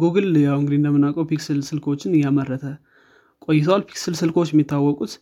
ጉግል 0.01 0.29
ያው 0.45 0.55
እንግዲህ 0.61 0.77
እንደምናውቀው 0.79 1.25
Pixel 1.29 1.59
ስልኮችን 1.67 2.15
እያመረተ 2.17 2.65
ቆይተዋል። 3.41 3.83
Pixel 3.89 4.13
ስልኮች 4.21 4.49
የሚታወቁት 4.53 5.13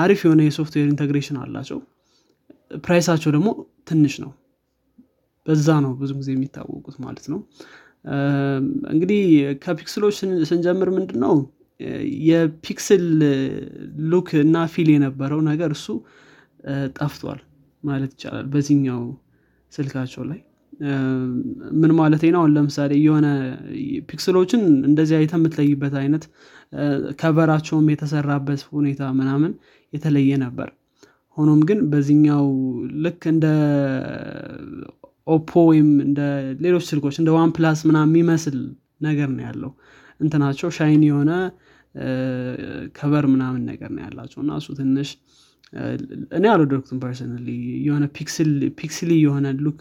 አሪፍ 0.00 0.20
የሆነ 0.24 0.40
የ 0.46 0.54
software 0.54 0.86
integration 0.90 1.38
አላቸው። 1.42 1.78
price 2.84 3.03
ኣቸው 3.03 3.30
ደግሞ 3.36 3.48
ትንሽ 3.90 4.14
ነው። 4.24 4.30
በዛ 5.46 5.68
ነው 5.84 5.92
ብዙ 6.00 6.10
ጊዜ 6.18 6.28
የሚታወቁት 6.34 6.96
ማለት 7.04 7.26
ነው። 7.32 7.40
እንግዲህ 8.92 9.22
ከ 9.64 9.74
Pixel 9.74 9.97
ኦች 9.97 10.16
ስንጀምር 10.50 10.88
ምንድን 10.96 11.18
ነው 11.24 11.34
የ 12.28 12.50
Pixel 12.50 13.04
look 14.10 14.28
እና 14.42 14.56
feel 14.72 14.88
የነበረው 14.94 15.40
ነገር 15.48 15.70
እሱ 15.76 15.86
ጠፍቷል 16.96 17.40
ማለት 17.84 18.10
ይቻላል 18.14 18.46
በዚህኛው 18.52 19.02
ስልካቸው 19.72 20.22
ላይ። 20.30 20.40
ምን 21.80 21.92
ማለት 21.98 22.22
ነው? 22.26 22.40
አሁን 22.40 22.52
ለምሳሌ 22.56 22.92
የሆነ 23.04 23.26
Pixel 24.10 24.33
ኦችን 24.33 24.60
እንደዚህ 24.90 25.16
አይተ 25.18 25.32
የምትለይበት 25.38 25.94
አይነት 26.00 26.24
cover 27.20 27.44
ኣቸውም 27.44 27.86
የተሰራበት 27.92 28.60
ሁኔታ 28.72 29.02
ምናምን 29.18 29.52
የተለየ 29.92 30.32
ነበር። 30.44 30.68
ሆኖም 31.36 31.60
ግን 31.68 31.80
በዚህኛው 31.90 32.46
ልክ 33.04 33.22
እንደ 33.32 33.46
ኦፖ 35.26 35.50
ወይም 35.68 35.88
እንደ 36.06 36.20
ሌሎች 36.64 36.84
ስልኮች 36.90 37.16
እንደ 37.20 37.30
OnePlus 37.36 37.80
ምና 37.88 37.98
የሚመስል 38.06 38.56
ነገር 39.06 39.28
ነው 39.34 39.42
ያለው። 39.48 39.72
እንትናቸው 40.20 40.70
shine 40.78 41.02
የሆነ 41.08 41.32
cover 42.98 43.24
ምናምን 43.32 43.62
ነገር 43.70 43.90
ነው 43.96 44.02
ያላቸው። 44.06 44.40
እና 44.44 44.58
እሱ 44.60 44.68
ትንሽ 44.78 45.10
እኔ 46.36 46.44
አልወደድኩትም 46.52 47.00
personally። 47.02 47.48
የሆነ 47.86 48.04
Pixely 48.78 49.10
የሆነ 49.24 49.46
look 49.64 49.80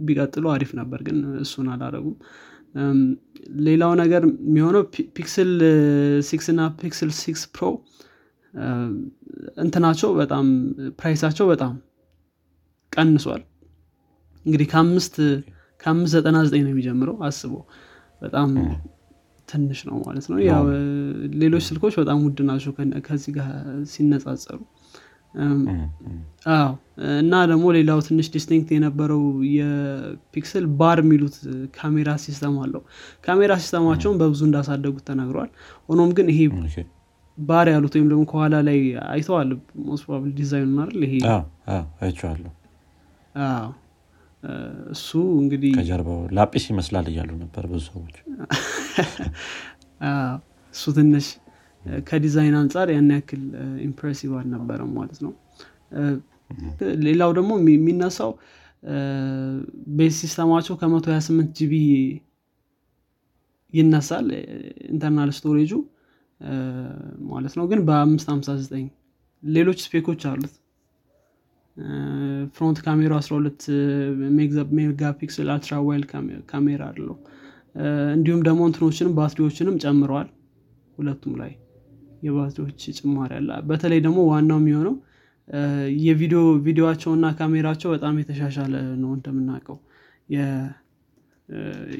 ቢቀጥሉ 0.00 0.44
አሪፍ 0.54 0.70
ነበር 0.78 1.00
ግን 1.08 1.16
እሱን 1.42 1.66
አላረጉም 1.74 2.16
ሌላው 3.60 3.92
ነገር 4.00 4.22
የሚሆነው 4.42 4.82
Pixel 5.16 5.50
6 6.28 6.46
እና 6.52 6.62
Pixel 6.80 7.10
6 7.20 7.42
Pro 7.54 7.64
እንትናቸው 9.58 10.10
በጣም 10.20 10.46
price 10.98 11.18
ኣቸው 11.18 11.46
በጣም 11.52 11.72
ቀንሷል። 12.92 13.42
እንግዲህ 14.46 14.66
ከአምስት 14.72 15.16
ከአምስት 15.80 16.12
ዘጠና 16.14 16.38
ዘጠኝ 16.46 16.62
ነው 16.66 16.72
የሚጀምረው 16.72 17.16
አስቦ። 17.26 17.52
በጣም 18.22 18.50
ትንሽ 19.48 19.78
ነው 19.88 19.96
ማለት 20.06 20.26
ነው። 20.32 20.38
ያው 20.48 20.64
ሌሎች 21.34 21.64
ስልኮች 21.68 21.94
በጣም 22.00 22.18
ውድ 22.26 22.40
ናቸው 22.50 22.72
ከዚህ 23.06 23.32
ጋር 23.38 23.48
ሲነጻጸሩ 23.92 24.58
አዎ። 26.52 26.70
እና 27.18 27.34
ደግሞ 27.50 27.66
ሌላው 27.76 27.98
ትንሽ 28.06 28.26
distinct 28.34 28.70
የነበረው 28.74 29.22
የ 29.56 29.87
Pixel 29.87 30.64
bar 30.80 30.98
የሚሉት 31.04 31.36
camera 31.76 32.10
system 32.24 32.56
አለው። 32.62 32.82
camera 33.26 33.52
system 33.62 33.84
ኣቸውን 33.84 34.18
በብዙ 34.20 34.40
እንዳሳደጉት 34.48 35.04
ተነግሯል 35.10 35.50
ሆኖም 35.88 36.12
ግን 36.18 36.28
ይሄ 36.32 36.40
ባር 37.38 37.66
ያሉት 37.72 37.94
ወይም 37.96 38.08
ደግሞ 38.10 38.22
ከኋላ 38.30 38.54
ላይ 38.68 38.78
አይተዋል 39.10 39.50
most 39.84 40.02
probable 40.06 40.32
ዲዛይኑ 40.40 40.72
አይደል? 40.82 41.02
ይሄ 41.06 41.14
አይቼዋለሁ። 42.00 42.50
እሱ 44.92 45.08
እንግዲህ 45.40 45.72
ከጀርባው 45.78 46.20
ላጲስ 46.36 46.64
ይመስላል 46.70 47.06
እያሉ 47.10 47.30
ነበር 47.42 47.64
ብዙ 47.72 47.82
ሰዎች። 47.88 48.14
እሱ 50.74 50.84
ትንሽ 50.96 51.26
ከዲዛይን 52.08 52.56
አንጻር 52.60 52.88
ያን 52.92 53.10
ያክል 53.14 53.42
impressive 53.86 54.32
አልነበረም 54.40 54.90
ማለት 54.98 55.18
ነው። 55.24 55.32
ሌላው 57.06 57.30
ደግሞ 57.38 57.52
የሚነሳው 57.70 58.32
base 59.98 60.14
system 60.20 60.45
ኣቸው 60.45 60.74
ከመቶ 60.80 61.06
28 61.12 61.50
GB 61.58 61.74
ይነሳል 63.74 64.28
internal 64.92 65.30
storage 65.38 65.64
ኡ 65.64 65.72
ማለት 67.30 67.54
ነው። 67.58 67.64
ግን 67.70 67.80
በ559 67.88 68.86
ሌሎች 69.42 69.78
spec 69.84 70.03
ኦች 70.03 70.22
አሉት። 70.30 70.54
front 72.54 72.78
camera 72.86 73.12
12 73.22 73.66
megapixel 74.78 75.48
ultra 75.54 75.74
wide 75.86 76.04
camera 76.50 76.82
አለው። 76.90 77.16
እንዲሁም 78.14 78.40
ደግሞ 78.48 78.60
እንትኖችንም 78.68 79.16
ባትሪዎችንም 79.18 79.76
ጨምረዋል 79.84 80.28
ሁለቱም 80.98 81.34
ላይ 81.40 81.52
የባትሪዎች 82.22 82.82
ጭማሪ 82.98 83.30
አለ። 83.38 83.50
በተለይ 83.68 84.00
ደግሞ 84.06 84.20
ዋናው 84.30 84.58
የሚሆነው 84.60 84.94
የቪዲዮ 86.02 86.40
ቪዲዮአቸውና 86.66 87.26
ካሜራቸው 87.38 87.88
በጣም 87.94 88.18
የተሻሻለ 88.20 88.72
ነው 89.00 89.10
እንደምናውቀው። 89.16 89.78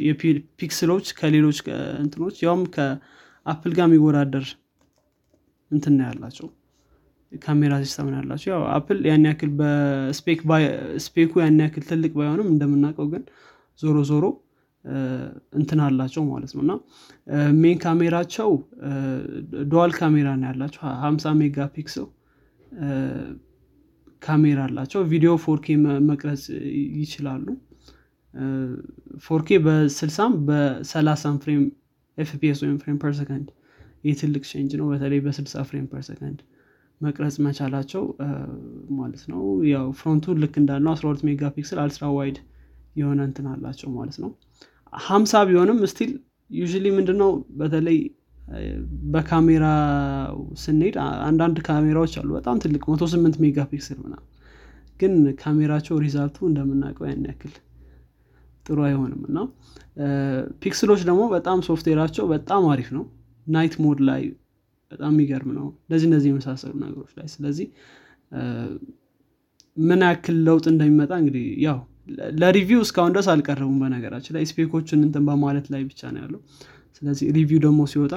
የ 0.06 0.25
Pixel 0.25 0.70
ኦች 0.70 1.06
ከሌሎች 1.18 1.58
እንትኖች 2.02 2.36
ያውም 2.44 2.62
ከ 2.74 3.02
Apple 3.02 3.72
ጋር 3.76 3.86
የሚወዳደር 3.88 4.46
እንትን 5.70 5.96
ያላቸው። 6.04 6.48
camera 7.32 7.72
system 7.82 8.08
ያላቸው። 8.14 8.50
ያው 8.52 8.62
Apple 8.76 9.00
ያን 9.08 9.26
ያክል 9.28 9.50
በ 9.58 10.02
spec 10.02 10.89
ኡ 10.89 11.32
ያን 11.42 11.58
ያክል 11.64 11.84
ትልቅ 11.90 12.12
ባይሆንም 12.16 12.48
እንደምናውቀው 12.52 13.08
ግን 13.12 13.22
ዞሮ 13.78 13.98
ዞሮ 14.10 14.24
እንትን 15.58 15.80
አላቸው 15.86 16.22
ማለት 16.30 16.52
ነው። 16.56 16.62
እና 16.64 16.72
main 17.58 17.78
camera 17.82 18.14
ኣቸው 18.14 18.50
dual 19.70 19.92
camera 19.98 20.28
ነው 20.38 20.46
ያላቸው። 20.50 20.82
ሀምሳ 21.02 21.32
megapixel 21.40 22.06
camera 24.22 24.60
አላቸው። 24.68 25.02
ቪዲዮ 25.12 25.32
4K 25.44 25.66
መቅረጽ 26.10 26.42
ይችላሉ። 27.00 27.46
4K 29.24 29.48
በስልሳም 29.64 30.32
በሰላሳም 30.48 31.36
frame 31.44 31.62
FPS 32.18 32.58
ወይም 32.64 32.76
frame 32.82 32.98
per 33.02 33.12
second 33.18 33.48
ይህ 34.04 34.14
ትልቅ 34.20 34.42
change 34.50 34.72
ነው። 34.80 34.86
በተለይ 34.92 35.20
በስልሳ 35.24 35.62
frame 35.68 35.86
per 35.92 36.02
second 36.08 36.38
መቅረጽ 37.00 37.36
መቻላቸው 37.44 38.02
ማለት 38.98 39.22
ነው። 39.30 39.42
ያው 39.70 39.86
front 40.00 40.25
ኡ 40.25 40.34
ልክ 40.42 40.54
እንዳልነው 40.62 40.92
12 40.96 41.22
megapixel 41.28 41.78
ultra 41.84 42.06
wide 42.16 42.38
የሆነ 42.96 43.20
እንትን 43.28 43.46
አላቸው 43.52 43.88
ማለት 43.96 44.16
ነው 44.22 44.30
ሀምሳ 44.92 45.42
ቢሆንም 45.48 45.78
still 45.90 46.12
you 46.50 46.64
ምንድነው 46.94 47.30
በተለይ 47.60 47.98
በካሜራ 49.12 49.64
ስንሄድ 50.62 50.94
አንዳንድ 51.28 51.58
ካሜራዎች 51.66 52.14
አሉ 52.20 52.30
በጣም 52.38 52.56
ትልቅ 52.62 52.82
መቶ 52.92 53.04
ስምንት 53.12 53.36
megapixel 53.42 53.98
ምና 54.04 54.14
ግን 55.00 55.12
ካሜራቸው 55.42 55.96
result 56.04 56.30
ኡ 56.30 56.38
እንደምናውቀው 56.48 57.04
ያን 57.08 57.22
ያክል 57.30 57.52
ጥሩ 58.66 58.78
አይሆንም። 58.88 59.22
እና 59.28 59.38
Pixel 60.62 60.84
ኦች 60.84 61.00
ደግሞ 61.08 61.22
በጣም 61.34 61.58
ሶፍትዌራቸው 61.68 62.24
በጣም 62.34 62.64
አሪፍ 62.72 62.88
ነው። 62.96 63.04
night 63.46 63.74
mode 63.84 64.00
ላይ 64.08 64.22
በጣም 64.92 65.12
የሚገርም 65.14 65.50
ነው። 65.58 65.66
እንደዚህ 65.80 66.06
እንደዚህ 66.08 66.28
የመሳሰሉ 66.32 66.72
ነገሮች 66.84 67.12
ላይ 67.18 67.26
ስለዚህ 67.34 67.66
ምን 69.76 70.02
ያክል 70.06 70.36
ለውጥ 70.46 70.64
እንደሚመጣ 70.72 71.12
እንግዲህ 71.22 71.46
ያው 71.66 71.78
ለ 72.40 72.50
review 72.50 72.80
እስካሁን 72.84 73.12
ድረስ 73.14 73.26
አልቀረቡም 73.32 73.76
በነገራችን 73.82 74.34
ላይ 74.36 74.44
spec 74.50 74.70
ኦችን 74.70 75.00
እንትን 75.06 75.24
በማለት 75.28 75.66
ላይ 75.74 75.82
ብቻ 75.88 76.00
ነው 76.14 76.20
ያለው። 76.24 76.40
ስለዚህ 76.96 77.26
review 77.36 77.60
ደግሞ 77.66 77.80
ሲወጣ 77.92 78.14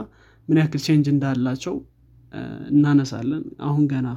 ምን 0.48 0.58
ያክል 0.62 0.82
change 0.86 1.08
እንዳላቸው 1.14 1.76
እናነሳለን። 2.72 3.44
አሁን 3.62 3.84
ገና 3.92 4.08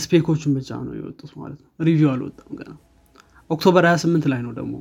spec 0.00 0.21
ኦቹን 0.21 0.52
ብቻ 0.56 0.70
ነው 0.86 0.94
የወጡት 0.98 1.32
ማለት 1.40 1.58
ነው። 1.64 1.70
review 1.86 2.08
አልወጣም 2.12 2.50
ገና። 2.60 2.72
October 3.50 3.84
28 3.88 4.30
ላይ 4.32 4.40
ነው 4.46 4.52
ደግሞ 4.58 4.74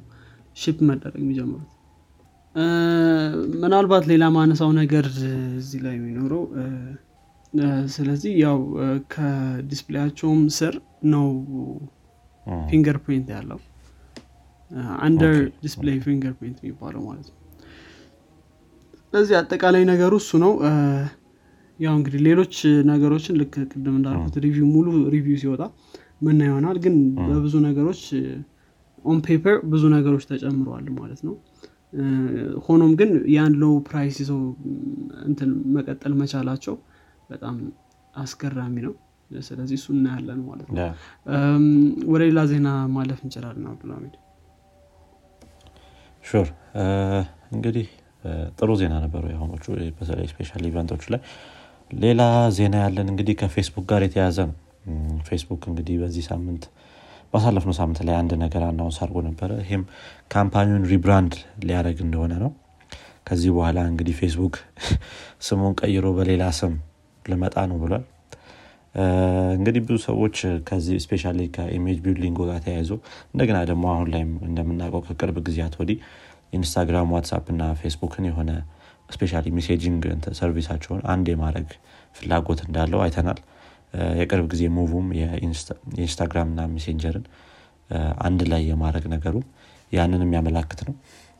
ship 0.57 0.79
መደረግ 0.89 1.22
የሚጀምሩት። 1.24 1.72
ምናልባት 3.62 4.05
ሌላ 4.12 4.25
ማነሳው 4.36 4.72
ነገር 4.79 5.05
እዚህ 5.57 5.79
ላይ 5.86 5.93
የሚኖረው 5.98 6.43
ስለዚህ 7.93 8.31
ያው 8.43 8.57
ከ 9.13 9.28
display 9.28 9.77
ኣቸውም 9.77 10.41
ስር 10.57 10.74
ነው 11.13 11.27
fingerprint 12.69 13.27
ያለው. 13.35 13.59
under 15.01 15.36
display 15.63 15.97
fingerprint 16.05 16.57
የሚባለው 16.63 17.01
ማለት 17.07 17.27
ነው. 17.29 17.35
ስለዚህ 19.07 19.35
አጠቃላይ 19.39 19.83
ነገሩ 19.91 20.13
እሱ 20.21 20.31
ነው። 20.43 20.51
ያው 21.79 21.93
እንግዲህ 21.97 22.19
ሌሎች 22.27 22.55
ነገሮችን 22.89 23.35
ልክ 23.41 23.55
ቅድም 23.71 23.95
እንዳልኩት 23.99 24.35
review 24.45 24.67
ሙሉ 24.75 24.85
review 25.15 25.38
ሲወጣ 25.43 25.63
ምና 26.25 26.39
ይሆናል። 26.49 26.77
ግን 26.85 26.95
በብዙ 27.27 27.55
ነገሮች 27.67 28.01
on 29.05 29.19
paper 29.25 29.57
ብዙ 29.71 29.83
ነገሮች 29.95 30.23
ተጨምረዋል 30.31 30.87
ማለት 30.97 31.21
ነው። 31.27 31.35
ሆኖም 32.65 32.91
ግን 32.99 33.11
ያን 33.35 33.53
low 33.62 33.75
price 33.88 34.17
ይዘው 34.23 34.39
እንትን 35.27 35.49
መቀጠል 35.75 36.13
መቻላቸው 36.21 36.75
በጣም 37.29 37.55
አስገራሚ 38.13 38.75
ነው 38.85 38.93
ስለዚህ 39.41 39.75
እሱ 39.79 39.88
እናያለን 39.96 40.39
ማለት 40.48 40.67
ነው። 40.69 40.77
ወደ 42.07 42.22
ሌላ 42.24 42.41
ዜና 42.51 42.67
ማለፍ 42.93 43.19
እንችላለን 43.25 43.65
አብዱልሚድ 43.72 44.15
sure። 46.24 46.47
እንግዲህ 47.51 47.88
ጥሩ 48.57 48.69
ዜና 48.79 48.93
ነበሩ 49.03 49.24
የሆኑት 49.33 49.65
በተለይ 50.00 50.27
special 50.31 50.63
event 50.69 50.88
ኦች 50.88 51.03
ላይ። 51.13 51.22
ሌላ 51.96 52.22
ዜና 52.57 52.75
ያለን 52.84 53.07
እንግዲህ 53.12 53.36
ከፌስቡክ 53.41 53.86
ጋር 53.91 54.01
የተያዘ 54.07 54.38
ነው። 54.50 54.55
ፌስቡክ 55.27 55.62
እንግዲህ 55.69 55.96
በዚህ 56.01 56.24
ሳምንት 56.29 56.63
ባሳለፍነው 57.34 57.75
ሳምንት 57.79 58.00
ላይ 58.07 58.15
አንድ 58.19 58.31
ነገር 58.43 58.62
announce 58.67 58.97
አድርጎ 59.03 59.22
ነበረ። 59.27 59.51
ይህም 59.63 59.84
company 60.31 60.66
ውን 60.66 60.86
rebrand 60.91 61.33
ሊያደርግ 61.63 61.97
እንደሆነ 62.05 62.34
ነው። 62.43 62.51
ከዚህ 63.27 63.51
በኋላ 63.55 63.79
እንግዲህ 63.91 64.15
ፌስቡክ 64.19 64.55
ስሙን 65.48 65.74
ቀይሮ 65.81 66.05
በሌላ 66.17 66.43
ስም 66.60 66.75
ሊመጣ 67.25 67.55
ነው 67.72 67.79
ብሏል 67.81 68.03
እንግዲህ 69.55 69.81
ብዙ 69.83 69.97
ሰዎች 70.05 70.37
ከዚህ 70.67 70.97
especially 71.03 71.24
ከ 71.55 71.67
image 71.67 71.97
building 72.05 72.38
ጋር 72.41 72.59
ተያይዞ 72.65 72.91
እንደገና 73.31 73.57
ደግሞ 73.69 73.85
አሁን 73.93 74.07
ላይም 74.13 74.31
እንደምናውቀው 74.47 75.01
ከቅርብ 75.07 75.37
ጊዜያት 75.47 75.75
ወዲህ 75.81 75.97
Instagram 76.53 77.12
WhatsApp 77.15 77.45
እና 77.53 77.63
ፌስቡክን 77.81 78.25
የሆነ 78.29 78.51
especially 79.09 79.41
messaging 79.57 80.03
service 80.39 80.67
ኣቸውን 80.67 81.01
አንድ 81.13 81.27
የማድረግ 81.33 81.69
ፍላጎት 82.15 82.61
እንዳለው 82.67 83.01
አይተናል። 83.03 83.39
የቅርብ 84.19 84.45
ጊዜ 84.53 84.63
move 84.77 84.97
ም 84.97 85.07
የ 85.19 85.43
Instagram 85.43 86.50
እና 86.51 86.61
Messenger 86.74 87.16
ን 87.16 87.25
አንድ 88.21 88.41
ላይ 88.51 88.61
የማድረግ 88.69 89.05
ነገሩ 89.13 89.35
ያንን 89.91 90.23
የሚያመላክት 90.25 90.79
ነው። 90.87 90.95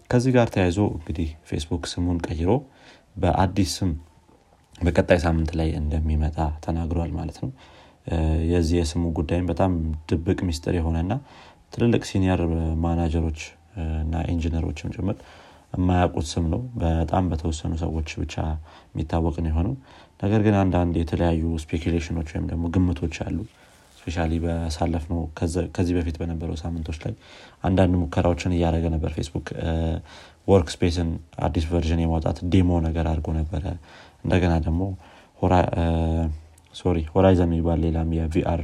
ከዚህ 0.10 0.32
ጋር 0.36 0.48
ተያይዞ 0.54 0.80
እንግዲህ 0.98 1.30
ፌስቡክ 1.50 1.86
ስሙን 1.92 2.20
ቀይሮ 2.28 2.52
በአዲስ 3.16 3.72
ስም 3.78 3.92
በቀጣይ 4.78 5.20
ሳምንት 5.24 5.52
ላይ 5.60 5.70
እንደሚመጣ 5.80 6.36
ተናግሯል 6.66 7.12
ማለት 7.18 7.38
ነው። 7.44 7.50
የዚህ 8.52 8.76
የስሙ 8.80 9.06
ጉዳይም 9.18 9.48
በጣም 9.50 9.72
ድብቅ 10.10 10.40
ሚስጥር 10.48 10.76
የሆነና 10.78 11.14
ትልልቅ 11.74 12.04
senior 12.10 12.42
manager 12.84 13.19
ኦች 13.19 13.40
እና 14.04 14.22
ኢንጂነሮችም 14.34 14.92
ጭምር 14.96 15.18
የማያውቁት 15.74 16.28
ስም 16.32 16.46
ነው። 16.54 16.62
በጣም 16.82 17.24
በተወሰኑ 17.32 17.74
ሰዎች 17.84 18.10
ብቻ 18.22 18.36
የሚታወቅ 18.92 19.36
ነው 19.44 19.50
የሆነው። 19.52 19.74
ነገር 20.24 20.42
ግን 20.46 20.56
አንዳንድ 20.62 20.96
የተለያዩ 21.02 21.44
speculation 21.64 22.12
ኦች 22.12 22.30
ወይም 22.34 22.46
ደግሞ 22.52 22.66
ግምቶች 22.76 23.18
አሉ። 23.26 23.38
especially 24.00 24.18
ባሳለፍነው 24.44 25.20
ከዚህ 25.76 25.94
በፊት 25.98 26.18
በነበረው 26.22 26.58
ሳምንቶች 26.62 26.98
ላይ 27.04 27.14
አንዳንድ 27.64 27.94
ሙከራዎችን 28.02 28.54
እያደረገ 28.58 28.86
ነበር። 28.94 29.12
ፌስቡክ 29.18 29.48
Workspace 30.48 30.68
ን 30.74 31.10
አዲስ 31.46 31.66
version 31.72 32.02
የማውጣት 32.04 32.38
demo 32.52 32.72
ነገር 32.86 33.06
አድርጎ 33.12 33.30
ነበረ 33.40 33.64
እንደገና 34.24 34.54
ደግሞ 34.66 34.82
sorry 36.76 36.98
Horizon 37.14 37.50
የሚባል 37.50 37.80
ሌላም 37.86 38.10
የ 38.18 38.40
VR 38.40 38.62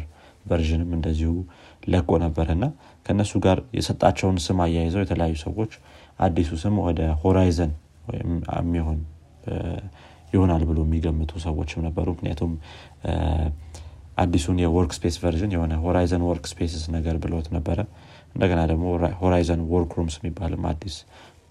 version 0.49 0.80
ም 0.80 0.89
እንደዚሁ 0.97 1.31
ለቆ 1.91 2.09
ነበር 2.23 2.47
እና 2.55 2.65
ከእነሱ 3.05 3.31
ጋር 3.45 3.57
የሰጣቸውን 3.77 4.37
ስም 4.45 4.59
አያይዘው 4.65 5.01
የተለያዩ 5.03 5.35
ሰዎች 5.45 5.71
አዲሱ 6.19 6.49
ስም 6.63 6.75
ወደ 6.85 7.01
Horizon 7.21 7.71
የሚሆን 8.59 8.99
ይሆናል 10.33 10.63
ብሎ 10.69 10.79
የሚገምቱ 10.85 11.31
ሰዎችም 11.45 11.81
ነበሩ። 11.87 12.07
ምክንያቱም 12.15 12.51
አዲሱን 14.17 14.57
የ 14.63 14.91
Workspace 14.97 15.15
version 15.23 15.51
የሆነ 15.55 15.73
Horizon 15.83 16.23
Workspaces 16.27 16.83
ነገር 16.95 17.15
ብለውት 17.23 17.47
ነበረ። 17.55 17.79
እንደገና 18.35 18.61
ደግሞ 18.71 18.85
Horizon 19.21 19.61
Workrooms 19.73 20.15
የሚባልም 20.19 20.63
አዲስ 20.71 20.95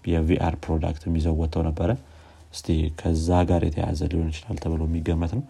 የ 0.05 0.30
VR 0.30 0.55
product 0.63 1.03
ይዘው 1.07 1.35
ወጥተው 1.41 1.63
ነበረ 1.69 1.89
እስቲ 2.53 2.67
ከዛ 2.99 3.39
ጋር 3.49 3.61
የተያዘ 3.67 4.01
ሊሆን 4.11 4.27
ይችላል 4.33 4.57
ተብሎ 4.63 4.81
የሚገመት 4.89 5.31
ነው። 5.37 5.43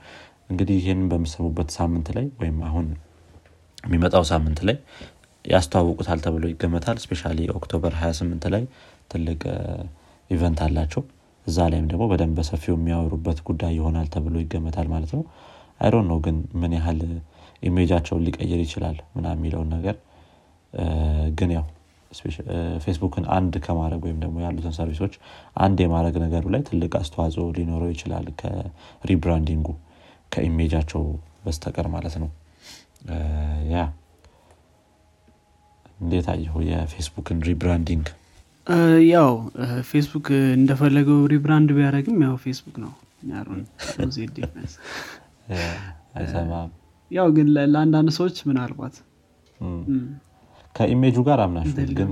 እንግዲህ 0.50 0.76
ይህንን 0.82 1.08
በምሰሙበት 1.12 1.70
ሳምንት 1.78 2.08
ላይ 2.18 2.26
ወይም 2.40 2.58
አሁን 2.70 2.88
የሚመጣው 3.84 4.24
ሳምንት 4.32 4.60
ላይ 4.68 4.78
ያስተዋውቁታል 5.46 6.20
ተብሎ 6.26 6.44
ይገመታል። 6.52 6.98
especially 7.04 7.22
October 7.56 7.94
28 8.02 8.48
ላይ 8.54 8.64
ትልቅ 9.12 9.42
event 10.30 10.60
አላቸው። 10.66 11.02
እዛ 11.46 11.58
ላይም 11.72 11.88
ደግሞ 11.92 12.04
በደንብ 12.12 12.36
በሰፊው 12.38 12.76
የሚያወሩበት 12.78 13.40
ጉዳይ 13.48 13.72
ይሆናል 13.78 14.08
ተብሎ 14.14 14.36
ይገመታል 14.44 14.88
ማለት 14.94 15.12
ነው። 15.18 15.24
አይሮን 15.82 16.06
ነው 16.12 16.18
ግን 16.26 16.36
ምን 16.62 16.74
ያህል 16.78 17.00
image 17.64 17.85
ኣቸውን 17.85 18.24
ሊቀይር 18.28 18.60
ይችላል 18.66 18.98
ምና 19.16 19.26
የሚለውን 19.36 19.70
ነገር 19.76 19.96
ግን 21.40 21.50
ያው 21.56 21.66
ፌስቡክን 22.84 23.26
አንድ 23.36 23.54
ከማድረግ 23.66 24.02
ወይም 24.06 24.18
ደግሞ 24.24 24.38
ያሉትን 24.46 24.74
service 24.78 25.01
ኦች 25.01 25.14
አንድ 25.58 25.78
የማድረግ 25.84 26.16
ነገሩ 26.24 26.46
ላይ 26.54 26.62
ትልቅ 26.70 26.92
አስተዋጽኦ 27.00 27.46
ሊኖረው 27.58 27.92
ይችላል 27.94 28.28
ከሪብራንዲንጉ 28.42 29.68
ከኢሜጃቸው 30.32 31.04
በስተቀር 31.46 31.88
ማለት 31.96 32.16
ነው። 32.24 32.30
Yeah። 33.72 33.78
እንዴት 36.00 36.28
አየኸው 36.34 36.56
የፌስቡክን 36.70 37.40
rebranding? 37.48 38.06
ያው 39.10 39.32
ፌስቡክ 39.90 40.28
እንደፈለገው 40.58 41.20
rebrand 41.32 41.70
ቢያደረግም 41.78 42.20
ያው 42.26 42.36
ፌስቡክ 42.44 42.76
ነው። 42.84 42.92
ያው 47.12 47.28
ግን 47.36 47.48
ለአንዳንድ 47.74 48.10
ሰዎች 48.18 48.38
ምናልባት 48.50 48.96
ከኢሜጁ 50.76 51.18
ጋር 51.28 51.40
አምናሹ 51.44 51.72
ግን 51.98 52.10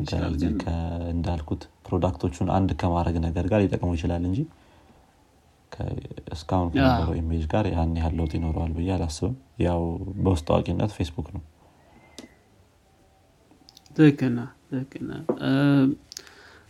እንዳልኩት 1.14 1.62
ፕሮዳክቶቹን 1.86 2.50
አንድ 2.58 2.72
ከማድረግ 2.82 3.16
ነገር 3.26 3.46
ጋር 3.52 3.62
ሊጠቅሙ 3.64 3.90
ይችላል 3.98 4.26
እንጂ 4.30 4.40
እስካሁን 6.36 6.68
ከነበረው 6.74 7.14
ኢሜጅ 7.20 7.44
ጋር 7.54 7.66
ያን 7.72 7.94
ያህል 8.00 8.14
ለውጥ 8.20 8.32
ይኖረዋል 8.38 8.72
ብዬ 8.78 8.90
አላስብም። 8.96 9.36
ያው 9.64 9.82
በውስጥ 10.24 10.46
ታዋቂነት 10.50 10.92
ፌስቡክ 10.98 11.28
ነው። 11.36 11.42
ትክክል 13.98 14.36
ትክክል 14.70 15.08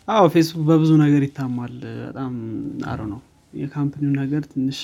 አዎ 0.07 0.23
ፌስቡክ 0.35 0.63
በብዙ 0.69 0.91
ነገር 1.03 1.21
ይታማል። 1.27 1.73
በጣም 2.05 2.33
አሮ 2.91 3.01
ነው። 3.11 3.19
የ 3.53 3.64
company 3.64 4.02
ው 4.02 4.13
ነገር 4.21 4.43
ትንሽ 4.51 4.79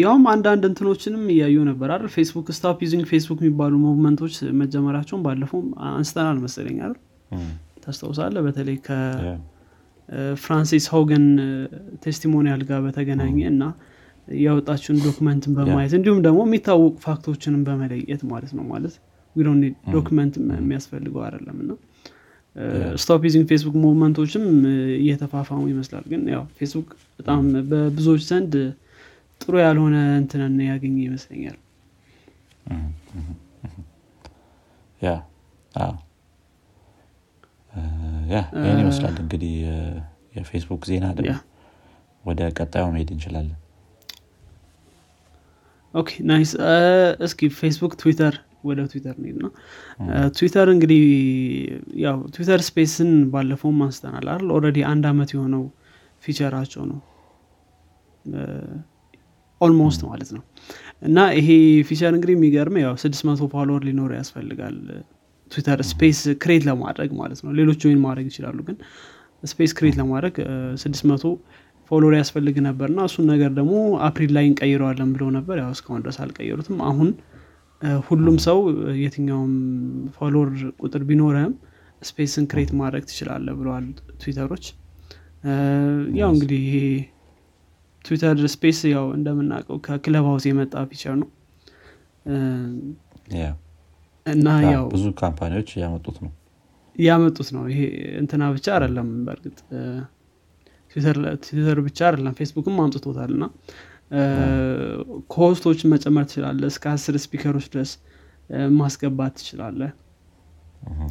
ያውም 0.00 0.24
አንዳንድ 0.32 0.62
እንትኖችንም 0.68 1.22
እያዩ 1.34 1.56
ነበር 1.68 1.88
አይደል? 1.94 2.10
ፌስቡክ 2.16 2.46
stop 2.56 2.78
using 2.84 3.04
Facebook 3.12 3.38
የሚባሉ 3.42 3.72
movement 3.84 4.17
ኦች 4.17 4.34
መጀመራቸውን 4.60 5.22
ባለፈው 5.26 5.60
አንስተናል 5.92 6.38
መሰለኝ 6.44 6.76
አይደል? 6.84 6.98
ታስታውሳለህ 7.84 8.36
በተለይ 8.46 8.76
ከፍራንሲስ 10.08 10.86
ሆገን 10.94 11.24
testimonial 12.04 12.62
ጋር 12.68 12.80
በተገናኘ 12.86 13.38
እና 13.52 13.62
ያወጣችውን 14.28 14.98
document 15.06 15.43
ን 15.43 15.52
በማየት 15.58 15.92
እንዲሁም 15.98 16.20
ደግሞ 16.26 16.40
የሚታወቁ 16.46 16.94
fact 17.04 17.23
ኦችንም 17.23 17.62
በመለየት 17.66 18.22
ማለት 18.32 18.52
ነው 18.58 18.64
ማለት 18.72 18.94
without 19.36 19.58
document 19.94 20.34
የሚያስፈልገው 20.56 21.20
አይደለም 21.26 21.56
እና 21.64 21.72
Stop 23.02 23.22
using 23.28 23.46
Facebook 23.50 23.74
movement 23.82 24.17
ኦችም 24.17 24.44
እየተፋፋሙ 25.00 25.62
ይመስላል። 25.72 26.04
ግን 26.12 26.22
ያው 26.34 26.44
ፌስቡክ 26.58 26.88
በጣም 27.18 27.40
በብዙዎች 27.70 28.22
ዘንድ 28.30 28.54
ጥሩ 29.40 29.54
ያልሆነ 29.64 29.96
እንትንን 30.20 30.54
ያገኘ 30.68 30.96
ይመስለኛል። 31.06 31.56
Yeah 35.02 35.12
ይህን 38.58 38.78
ይመስላል 38.82 39.16
እንግዲህ 39.22 39.52
የፌስቡክ 40.36 40.82
ዜና 40.90 41.06
ደግሞ 41.18 41.34
ወደ 42.24 42.40
ቀጣዩ 42.58 42.84
መሄድ 42.94 43.10
እንችላለን። 43.14 43.56
Okay 45.94 46.10
nice። 46.28 46.52
እስኪ 47.26 47.48
ፌስቡክ 47.58 47.92
ትዊተር 48.00 48.34
ወደ 48.64 48.80
ትዊተር 48.92 49.16
ኔድ 49.24 49.36
ነው። 49.44 49.50
ትዊተር 50.36 50.68
እንግዲህ 50.74 51.02
ያው 52.04 52.18
ትዊተር 52.34 52.60
Space 52.68 52.98
ን 52.98 53.10
ባለፈውም 53.32 53.78
አንስተናል 53.86 54.26
አይደል? 54.32 54.48
already 54.56 54.78
አንድ 54.92 55.04
አመት 55.12 55.30
የሆነው 55.36 55.62
feature 56.22 56.52
ኣቸው 56.52 56.82
ነው 56.90 56.98
almost 59.60 60.00
ማለት 60.08 60.30
ነው። 60.36 60.42
እና 61.02 61.18
ይሄ 61.38 61.48
feature 61.88 62.12
እንግዲህ 62.14 62.34
የሚገርም 62.36 62.76
ያው 62.82 62.94
ስድስት 63.02 63.24
መቶ 63.28 63.42
follower 63.52 63.82
ሊኖር 63.88 64.10
ያስፈልጋል 64.18 64.76
ትዊተር 65.50 65.80
Space 65.90 66.20
create 66.42 66.62
ለማድረግ 66.68 67.10
ማለት 67.18 67.40
ነው። 67.44 67.50
ሌሎች 67.58 67.78
join 67.84 68.00
ማድረግ 68.06 68.26
ይችላሉ 68.30 68.58
ግን 68.68 68.76
space 69.42 69.72
create 69.78 69.96
ለማድረግ 70.00 70.34
ስድስት 70.82 71.04
መቶ 71.10 71.24
follower 71.90 72.14
ያስፈልግ 72.18 72.56
ነበር 72.66 72.88
እና 72.92 73.00
እሱን 73.08 73.26
ነገር 73.32 73.50
ደግሞ 73.58 73.74
አፕሪል 74.06 74.30
ላይ 74.36 74.44
እንቀይረዋለን 74.50 75.10
ብለው 75.14 75.28
ነበር። 75.36 75.56
ያው 75.62 75.70
እስካሁን 75.76 76.00
ድረስ 76.04 76.18
አልቀየሩትም። 76.24 76.78
አሁን 76.88 77.08
ሁሉም 78.06 78.36
ሰው 78.46 78.58
የትኛውም 79.02 79.52
follower 80.16 80.50
ቁጥር 80.82 81.02
ቢኖረህም 81.08 81.54
space 82.02 82.32
ን 82.32 82.44
create 82.50 82.70
ማድረግ 82.80 83.04
ትችላለህ 83.10 83.48
ብለዋል 83.58 83.86
ትዊተሮች 84.20 84.64
ያው 86.18 86.30
እንግዲህ 86.34 86.64
ትዊተር 88.06 88.38
Space 88.54 88.78
ያው 88.92 89.06
እንደምናውቀው 89.16 89.78
ከ 89.86 90.24
Clubhouse 90.30 90.44
የመጣ 90.48 90.84
feature 90.90 91.14
ነው። 91.22 91.28
እና 94.26 94.48
ያው 94.68 94.84
ብዙ 94.94 95.04
ካምፓኒዎች 95.20 95.68
ያመጡት 95.82 96.16
ነው። 96.24 96.30
ያመጡት 96.96 97.48
ነው። 97.56 97.64
ይሄ 97.72 97.80
እንትና 98.20 98.42
ብቻ 98.54 98.66
አይደለም 98.76 99.08
በእርግጥ 99.26 99.58
ትዊተር 101.42 101.78
ብቻ 101.86 101.98
አይደለም 102.08 102.34
ፌስቡክም 102.38 102.76
አምጥቶታል። 102.84 103.32
እና 103.36 103.44
co-host 105.34 105.64
ኦችን 105.64 105.90
መጨመር 105.94 106.24
ትችላለህ 106.28 106.62
እስከ 106.72 106.84
አስር 106.92 107.16
speaker 107.24 107.51
ኦች 107.51 107.66
ድረስ 107.72 107.90
ማስገባት 108.76 109.34
ትችላለህ 109.40 109.80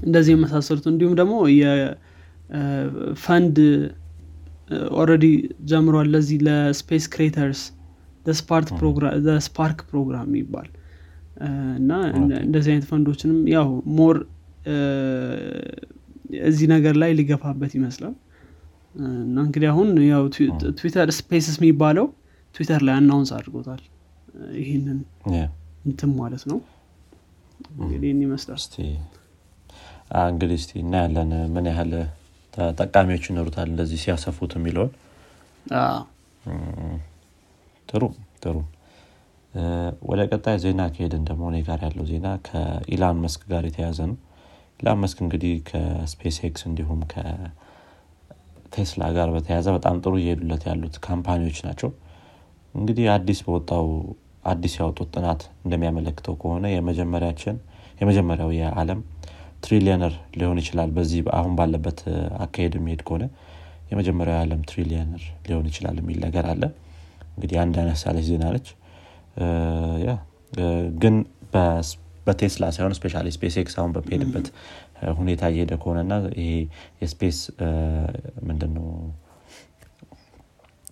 እንደዚህ 0.06 0.34
የመሳሰሉት 0.36 0.86
እንዲሁም 0.92 1.14
ደግሞ 1.20 1.36
የ 1.56 2.23
fund 2.23 3.58
already 4.96 5.26
ጀምሯል። 5.70 6.08
ለዚህ 6.14 6.38
ለ 6.48 6.64
Space 6.64 7.06
creators 7.14 7.62
Spark 9.42 9.80
program 9.90 10.30
ይባል 10.40 10.70
እና 11.80 11.92
እንደዚህ 12.44 12.72
አይነት 12.74 12.86
ፈንዶችንም 12.92 13.40
ያው 13.54 13.68
more 13.98 14.18
እዚህ 16.48 16.68
ነገር 16.74 16.96
ላይ 17.02 17.12
ሊገፋበት 17.20 17.74
ይመስላል። 17.78 18.16
እና 19.24 19.38
እንግዲህ 19.46 19.68
አሁን 19.72 19.90
ያው 20.08 20.24
ትዊተር 20.80 21.10
Spaces 21.18 21.58
የሚባለው 21.60 22.08
ትዊተር 22.56 22.82
ላይ 22.88 22.96
announce 23.00 23.32
አድርጎታል። 23.38 23.82
ይህንን 24.60 25.00
እንትን 25.86 26.12
ማለት 26.20 26.44
ነው። 26.52 26.60
እንግዲህ 27.78 28.10
ይመስላል። 28.26 28.62
እንግዲህ 30.26 30.58
እስቲ 30.60 30.72
እናያለን 30.82 31.32
ምን 31.54 31.68
ያህል 31.72 31.92
ተጠቃሚዎች 32.56 33.26
ይኖሩታል 33.30 33.68
እንደዚህ 33.72 34.00
ሲያሰፉት 34.04 34.52
የሚለውን? 34.58 34.92
ጥሩ 37.90 38.04
ጥሩ። 38.44 38.56
ወደ 40.10 40.22
ቀጣይ 40.32 40.58
ዜና 40.64 40.82
ከሄድን 40.94 41.24
ደግሞ 41.28 41.44
እኔ 41.52 41.58
ጋር 41.68 41.80
ያለው 41.86 42.06
ዜና 42.10 42.28
ከኢላን 42.48 43.20
መስክ 43.24 43.42
ጋር 43.52 43.64
የተያዘ 43.70 44.00
ነው። 44.10 44.18
ኢላን 44.80 45.00
መስክ 45.04 45.18
እንግዲህ 45.26 45.54
ከ 45.70 46.38
SpaceX 46.48 46.64
እንዲሁም 46.70 47.02
ከቴስላ 47.12 49.04
ጋር 49.18 49.30
በተያያዘ 49.36 49.68
በጣም 49.78 50.02
ጥሩ 50.04 50.14
እየሄዱለት 50.22 50.64
ያሉት 50.70 50.96
company 51.06 51.40
ዎች 51.40 51.60
ናቸው። 51.68 51.92
እንግዲህ 52.76 53.06
አዲስ 53.14 53.40
በወጣው 53.46 53.86
አዲስ 54.46 54.74
ያወጡት 54.80 55.10
ጥናት 55.16 55.42
እንደሚያመለክተው 55.66 56.36
ከሆነ 56.42 56.66
የመጀመሪያችን 56.74 57.56
የመጀመሪያው 58.02 58.50
የዓለም 58.58 59.00
trillionaire 59.64 60.14
ሊሆን 60.40 60.58
ይችላል። 60.62 60.90
በዚህ 60.92 61.20
አሁን 61.38 61.54
ባለበት 61.60 62.00
አካሄድ 62.40 62.74
የሚሄድ 62.80 63.02
ከሆነ 63.08 63.24
የመጀመሪያው 63.92 64.38
የዓለም 64.38 64.62
trillionaire 64.70 65.24
ሊሆን 65.48 65.66
ይችላል 65.72 65.98
የሚል 66.02 66.20
ነገር 66.26 66.46
አለ። 66.54 66.64
እንግዲህ 67.36 67.58
አንድ 67.64 67.76
አነስ 67.82 68.02
ያለች 68.08 68.26
ዜና 68.30 68.46
ነች 68.54 68.68
ግን 71.02 71.16
በቴስላ 72.28 72.66
ሳይሆን 72.76 72.94
especially 72.98 73.16
SpaceX 73.36 73.76
አሁን 73.80 73.92
በሚሄድበት 73.96 74.48
ሁኔታ 75.20 75.44
እየሄደ 75.52 75.74
ከሆነና 75.82 76.14
ይሄ 76.40 76.52
የ 77.02 77.13
space 77.13 77.40
ምንድነው? 78.48 78.86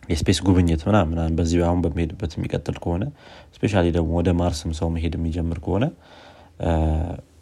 የ 0.10 0.18
space 0.18 0.40
ጉብኝት 0.46 0.82
ምናምን 0.88 1.36
በዚህ 1.38 1.60
አሁን 1.68 1.80
በሚሄድበት 1.84 2.32
የሚቀጥል 2.38 2.78
ከሆነ 2.84 3.04
especially 3.56 3.74
ደግሞ 3.98 4.12
ወደ 4.20 4.30
ማርስም 4.40 4.72
ሰው 4.80 4.88
መሄድ 4.96 5.14
የሚጀምር 5.18 5.60
ከሆነ 5.66 5.86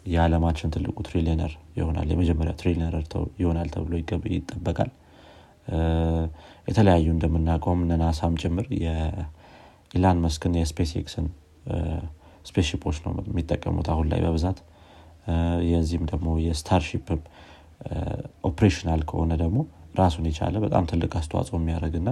የዓለማችን 0.06 0.72
ትልቁ 0.74 0.96
trillionaire 1.06 1.50
ይሆናል 1.78 2.08
የመጀመሪያ 2.12 2.52
trillionaire 2.60 2.94
ይሆናል 3.42 3.68
ተብሎ 3.74 3.92
ይጠበቃል። 4.34 4.90
የተለያዩ 6.68 7.06
እንደምናውቀውም 7.14 7.80
እነ 7.90 8.05
ናሳም 8.05 8.34
ጭምር 8.42 8.66
የኢላን 8.84 10.20
መስክን 10.24 10.54
የ 10.60 10.68
SpaceX 10.68 10.92
ን 11.00 11.26
spaceship 12.46 12.81
ኦች 12.81 12.96
ነው 13.04 13.12
የሚጠቀሙት 13.28 13.88
አሁን 13.92 14.06
ላይ 14.12 14.20
በብዛት። 14.24 14.58
የዚህም 15.70 16.06
ደግሞ 16.10 16.28
የ 16.46 16.58
Starship 16.58 17.08
ም 17.08 17.20
operational 18.48 19.00
ከሆነ 19.10 19.32
ደግሞ 19.42 19.58
ራሱን 20.00 20.24
የቻለ 20.28 20.56
በጣም 20.64 20.84
ትልቅ 20.90 21.12
አስተዋጽኦ 21.20 21.56
የሚያደርግና 21.60 22.10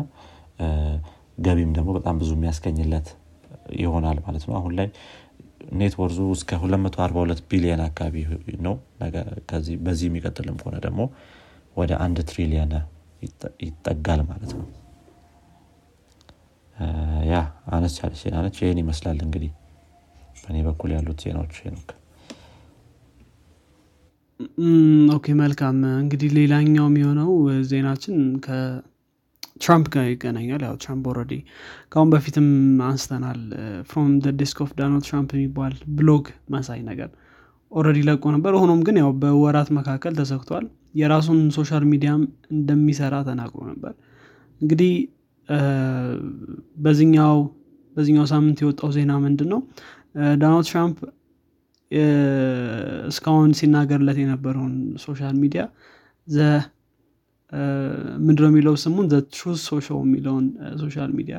ገቢም 1.38 1.70
ደግሞ 1.76 1.90
በጣም 1.98 2.16
ብዙ 2.22 2.30
የሚያስገኝለት 2.36 3.08
ይሆናል 3.78 4.18
ማለት 4.26 4.44
ነው። 4.48 4.54
አሁን 4.58 4.72
ላይ 4.78 4.88
net 5.74 5.94
worth 6.00 6.13
ኡ 6.13 6.18
እስከ 6.36 6.50
242 6.62 7.42
ቢሊዮን 7.50 7.82
አካባቢ 7.86 8.16
ነው። 8.66 8.74
በዚህ 9.86 10.06
የሚቀጥልም 10.08 10.58
ከሆነ 10.60 10.76
ደግሞ 10.86 11.00
ወደ 11.76 11.92
አንድ 12.04 12.18
ትሪሊየን 12.30 12.72
ይጠጋል 13.66 14.20
ማለት 14.30 14.52
ነው። 14.58 14.66
Yeah 17.30 17.36
አነስ 17.76 17.94
ያለች 18.00 18.20
ዜና 18.22 18.36
ነች። 18.44 18.58
ይህን 18.62 18.78
ይመስላል 18.82 19.18
እንግዲህ 19.24 19.50
በእኔ 20.42 20.58
በኩል 20.68 20.90
ያሉት 20.94 21.18
ዜናዎች 21.24 21.56
ሄኖክ። 21.64 21.88
Okay 25.16 25.26
መልካም። 25.40 25.78
እንግዲህ 26.02 26.30
ሌላኛው 26.38 26.86
የሚሆነው 26.90 27.30
ዜናችን 27.70 28.16
ከትራምፕ 29.60 29.86
ጋር 29.94 30.04
ይገናኛል። 30.10 30.62
ያው 30.66 30.74
ትራምፕ 30.82 31.04
already 31.10 31.32
ከአሁን 31.92 32.10
በፊትም 32.12 32.46
አንስተናል። 32.86 33.40
From 33.90 34.08
Desk 34.40 34.58
of 34.64 34.70
Donald 34.78 35.04
Trump 35.08 35.30
የሚባል 35.36 35.74
ብሎግ 35.98 36.24
መሳይ 36.54 36.80
ነገር 36.88 37.10
already 37.72 37.98
ለቆ 38.08 38.24
ነበር። 38.36 38.52
ሆኖም 38.60 38.80
ግን 38.86 38.96
ያው 39.02 39.10
በወራት 39.22 39.68
መካከል 39.78 40.12
ተዘግቷል። 40.20 40.64
የራሱን 41.00 41.40
social 41.56 41.84
media 41.90 42.13
ም 42.13 42.22
እንደሚሰራ 42.54 43.14
ተናግሮ 43.28 43.60
ነበር። 43.70 43.92
እንግዲህ 44.60 44.92
በዚኛው 46.78 47.36
በዚኛው 47.96 48.26
ሳምንት 48.32 48.58
የወጣው 48.62 48.90
ዜና 48.96 49.12
ምንድን 49.24 49.48
ነው 49.52 49.60
ዶናልድ 50.40 50.66
ትራምፕ 50.70 50.98
እስካሁን 53.10 53.50
ሲናገርለት 53.58 54.18
የነበረውን 54.22 54.74
social 55.04 55.34
media 55.42 55.62
the 56.28 56.38
ምንድነው 58.26 58.50
የሚለው 58.50 58.74
ስሙን? 58.82 59.06
Truth 59.34 59.60
Social 59.68 59.98
የሚለውን 60.04 60.46
social 60.82 61.10
media 61.18 61.38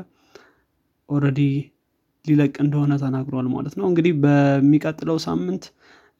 already 1.09 1.39
ሊለቅ 2.25 2.53
እንደሆነ 2.63 2.93
ተናግሯል 3.03 3.47
ማለት 3.53 3.73
ነው። 3.79 3.85
እንግዲህ 3.91 4.13
በሚቀጥለው 4.23 5.17
ሳምንት 5.25 5.63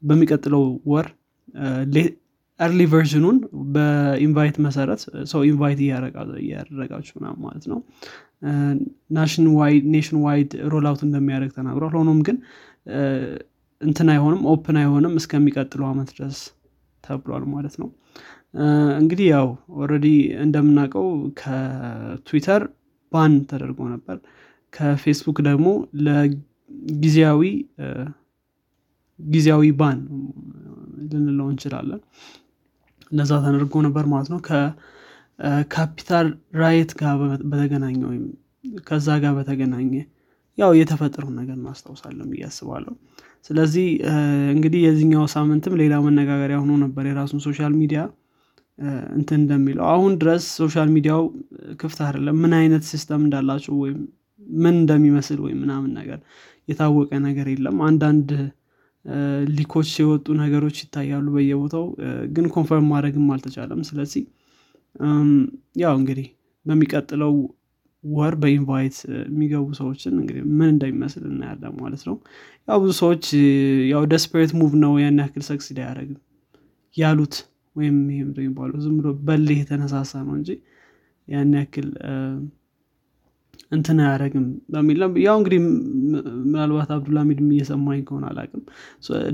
በሚቀጥለው 0.04 0.64
ወር 0.92 1.08
early 2.60 2.82
version 2.92 3.21
ኑን 3.21 3.38
በ 3.74 3.95
invite 3.95 4.58
መሰረት 4.66 5.02
ሰው 5.32 5.42
invite 5.48 5.80
እያደረጋችሁ 5.84 7.14
ምናም 7.18 7.38
ማለት 7.46 7.66
ነው። 7.72 7.80
nationwide 9.94 10.52
roll 10.74 10.86
out 10.90 11.02
እንደሚያደርግ 11.08 11.52
ተናግሯል። 11.58 11.94
ሆኖም 12.00 12.20
ግን 12.28 12.38
እንትን 13.82 14.08
አይሆንም 14.14 14.42
open 14.52 14.78
አይሆንም 14.82 15.14
እስከሚቀጥለው 15.22 15.88
አመት 15.92 16.10
ድረስ 16.18 16.40
ተብሏል 17.04 17.44
ማለት 17.54 17.76
ነው። 17.82 17.90
እንግዲህ 19.02 19.28
ያው 19.34 19.48
already 19.80 20.08
እንደምናውቀው 20.44 21.08
ከትዊተር 21.42 22.64
ban 23.12 23.34
ተደርጎ 23.50 23.80
ነበር። 23.94 24.18
ከፌስቡክ 24.74 25.38
ደግሞ 25.48 25.68
ለጊዜያዊ 26.06 27.42
ጊዜያዊ 29.20 29.64
ban 29.80 30.00
ልንለው 31.12 31.48
እንችላለን። 31.54 32.02
እነዛ 33.12 33.32
ተደርጎ 33.46 33.76
ነበር 33.88 34.06
ማለት 34.12 34.30
ነው። 34.34 34.40
ከ 34.48 34.88
Capitol 34.88 36.28
riot 36.62 36.92
ጋር 37.00 37.16
በተገናኘ 37.52 38.00
ወይም 38.10 38.26
ከዛ 38.88 39.08
ጋር 39.24 39.34
በተገናኘ 39.38 39.92
ያው 40.58 40.72
የተፈጠረውን 40.80 41.36
ነገር 41.40 41.56
እናስታውሳለን 41.60 42.28
ብዬ 42.32 42.44
አስባለሁ 42.50 42.94
ስለዚህ 43.46 43.88
እንግዲህ 44.54 44.82
የዚህኛው 44.86 45.24
ሳምንትም 45.34 45.74
ሌላ 45.82 45.94
መነጋገሪያ 46.06 46.58
ሆኖ 46.62 46.74
ነበር 46.84 47.04
የራሱን 47.10 47.42
social 47.46 47.74
media 47.80 48.02
እንትን 49.16 49.38
እንደሚለው። 49.40 49.86
አሁን 49.94 50.12
ድረስ 50.22 50.44
social 50.60 50.90
media 50.94 51.14
ው 51.14 51.22
ክፍት 51.80 52.00
አይደለም። 52.06 52.38
ምን 52.44 52.54
አይነት 52.60 52.84
system 52.92 53.22
እንዳላቸው 53.26 53.74
ወይም 53.84 54.00
ምን 54.58 54.76
እንደሚመስል 54.76 55.40
ወይም 55.46 55.60
ምናምን 55.64 55.92
ነገር 56.00 56.20
የታወቀ 56.70 57.12
ነገር 57.28 57.48
የለም። 57.52 57.78
አንዳንድ 57.88 58.30
leak 59.56 59.73
ኦች 59.73 59.90
የወጡ 60.00 60.28
ነገሮች 60.42 60.78
ይታያሉ 60.84 61.28
በየቦታው 61.36 61.86
ግን 62.34 62.46
confirm 62.56 62.88
ማድረግም 62.92 63.32
አልተቻለም። 63.36 63.82
ስለዚህ 63.90 64.24
ያው 65.82 65.94
እንግዲህ 66.00 66.28
በሚቀጥለው 66.66 67.34
ወር 68.04 68.34
በ 68.42 68.55
invite 68.55 68.96
የሚገቡ 69.26 69.68
ሰዎችን 69.80 70.14
እንግዲህ 70.22 70.44
ምን 70.58 70.70
እንደሚመስል 70.74 71.24
እናያለን 71.32 71.74
ማለት 71.82 72.04
ነው። 72.08 72.16
ያው 72.68 72.78
ብዙ 72.84 72.92
ሰዎች 73.02 73.26
ያው 73.92 74.04
desperate 74.14 74.52
move 74.60 74.72
ነው 74.84 74.94
ያን 75.02 75.20
ያክል 75.24 75.44
succeed 75.50 75.80
አያደረግም 75.84 76.20
ያሉት 76.96 77.36
ወይም 77.76 77.98
ይሄ 78.12 78.20
የሚባለው 78.38 78.80
ዝም 78.86 78.96
ብሎ 79.00 79.10
በልህ 79.28 79.60
የተነሳሳ 79.62 80.14
ነው 80.26 80.34
እንጂ 80.40 80.50
ያን 81.28 81.54
ያክል 81.60 81.88
እንትን 83.72 83.98
አያደረግም 84.04 84.46
በሚል 84.74 84.98
ያው 85.26 85.36
እንግዲህ 85.40 85.60
ምናልባት 86.46 86.90
አብዱልሚድም 86.96 87.50
እየሰማኝ 87.56 88.00
ከሆነ 88.08 88.26
አላቅም 88.32 88.64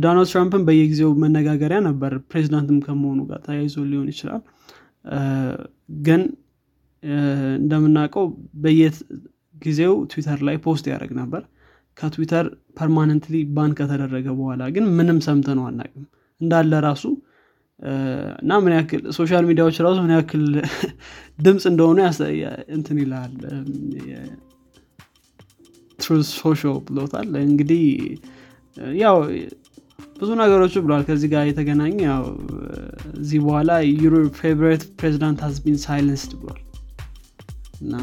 ዶናልድ 0.04 0.30
ትራምፕን 0.32 0.66
በየጊዜው 0.68 1.12
መነጋገሪያ 1.24 1.80
ነበር 1.88 2.14
ፕሬዚዳንትም 2.32 2.80
ከመሆኑ 2.86 3.22
ጋር 3.30 3.40
ተያይዞ 3.48 3.86
ሊሆን 3.92 4.10
ይችላል። 4.14 4.44
ግን 6.06 6.22
እንደምናውቀው 7.60 8.26
በየጊዜው 8.62 9.94
ትዊተር 10.12 10.40
ላይ 10.48 10.56
post 10.66 10.86
ያደርግ 10.92 11.12
ነበር። 11.20 11.44
ከትዊተር 11.98 12.46
permanently 12.80 13.36
ban 13.56 13.72
ከተደረገ 13.78 14.28
በኋላ 14.40 14.64
ግን 14.76 14.86
ምንም 14.98 15.20
ሰምተ 15.28 15.56
ነው 15.60 15.66
አናቅም 15.70 16.04
እንዳለ 16.42 16.72
ራሱ 16.86 17.04
እና 18.42 18.52
ምን 18.64 18.74
ያክል 18.76 19.02
social 19.18 19.44
media 19.50 19.65
ዎች 19.65 19.78
ራሱ 19.86 19.98
ምን 20.06 20.14
ያክል 20.16 20.44
ድምፅ 21.46 21.64
እንደሆኑ 21.72 21.98
እንትን 22.76 22.98
ይላል። 23.02 23.34
ሶሾ 26.34 26.62
ብሎታል። 26.88 27.30
እንግዲህ 27.44 27.84
ያው 28.98 29.18
ብዙ 30.18 30.30
ነገሮች 30.42 30.74
ብለዋል 30.84 31.04
ከዚህ 31.08 31.30
ጋር 31.34 31.44
የተገናኘ 31.48 31.98
ያው 32.08 32.24
እዚህ 33.18 33.40
በኋላ 33.46 33.72
your 34.04 34.16
favorite 34.40 34.84
president 35.00 35.40
has 35.46 35.58
been 35.64 35.78
silenced 35.86 36.34
ብሏል 36.40 36.62
እና 37.82 37.96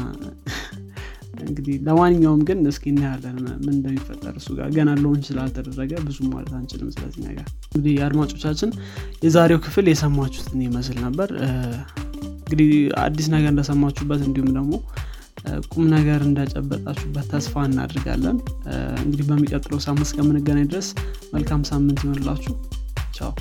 እንግዲህ 1.45 1.75
ለማንኛውም 1.87 2.41
ግን 2.47 2.59
እስኪ 2.69 2.85
እናያለን 2.91 3.37
ምን 3.63 3.73
እንደሚፈጠር 3.73 4.35
እሱ 4.39 4.49
ጋር 4.59 4.67
ገና 4.75 4.89
ለሆን 4.99 5.19
ስላልተደረገ 5.27 5.93
ብዙ 6.05 6.17
ማለት 6.29 6.51
አንችልም 6.59 6.91
ስለዚህ 6.95 7.21
ነገር 7.27 7.47
እንግዲህ 7.67 7.95
አድማጮቻችን 8.05 8.69
የዛሬው 9.25 9.59
ክፍል 9.65 9.87
የሰማችሁትን 9.91 10.61
ይመስል 10.67 10.97
ነበር። 11.05 11.31
እንግዲህ 12.39 12.71
አዲስ 13.03 13.27
ነገር 13.35 13.49
እንደሰማችሁበት 13.53 14.21
እንዲሁም 14.27 14.51
ደግሞ 14.57 14.73
ቁም 15.71 15.83
ነገር 15.95 16.19
እንደጨበጣችሁበት 16.27 17.27
ተስፋ 17.33 17.63
እናድርጋለን 17.69 18.37
እንግዲህ 19.03 19.25
በሚቀጥለው 19.29 19.79
ሳምንት 19.85 20.07
እስከምንገናኝ 20.07 20.67
ድረስ 20.71 20.87
መልካም 21.33 21.63
ሳምንት 21.71 21.99
ይሆንላችሁ። 22.05 22.53
ቻው 23.17 23.31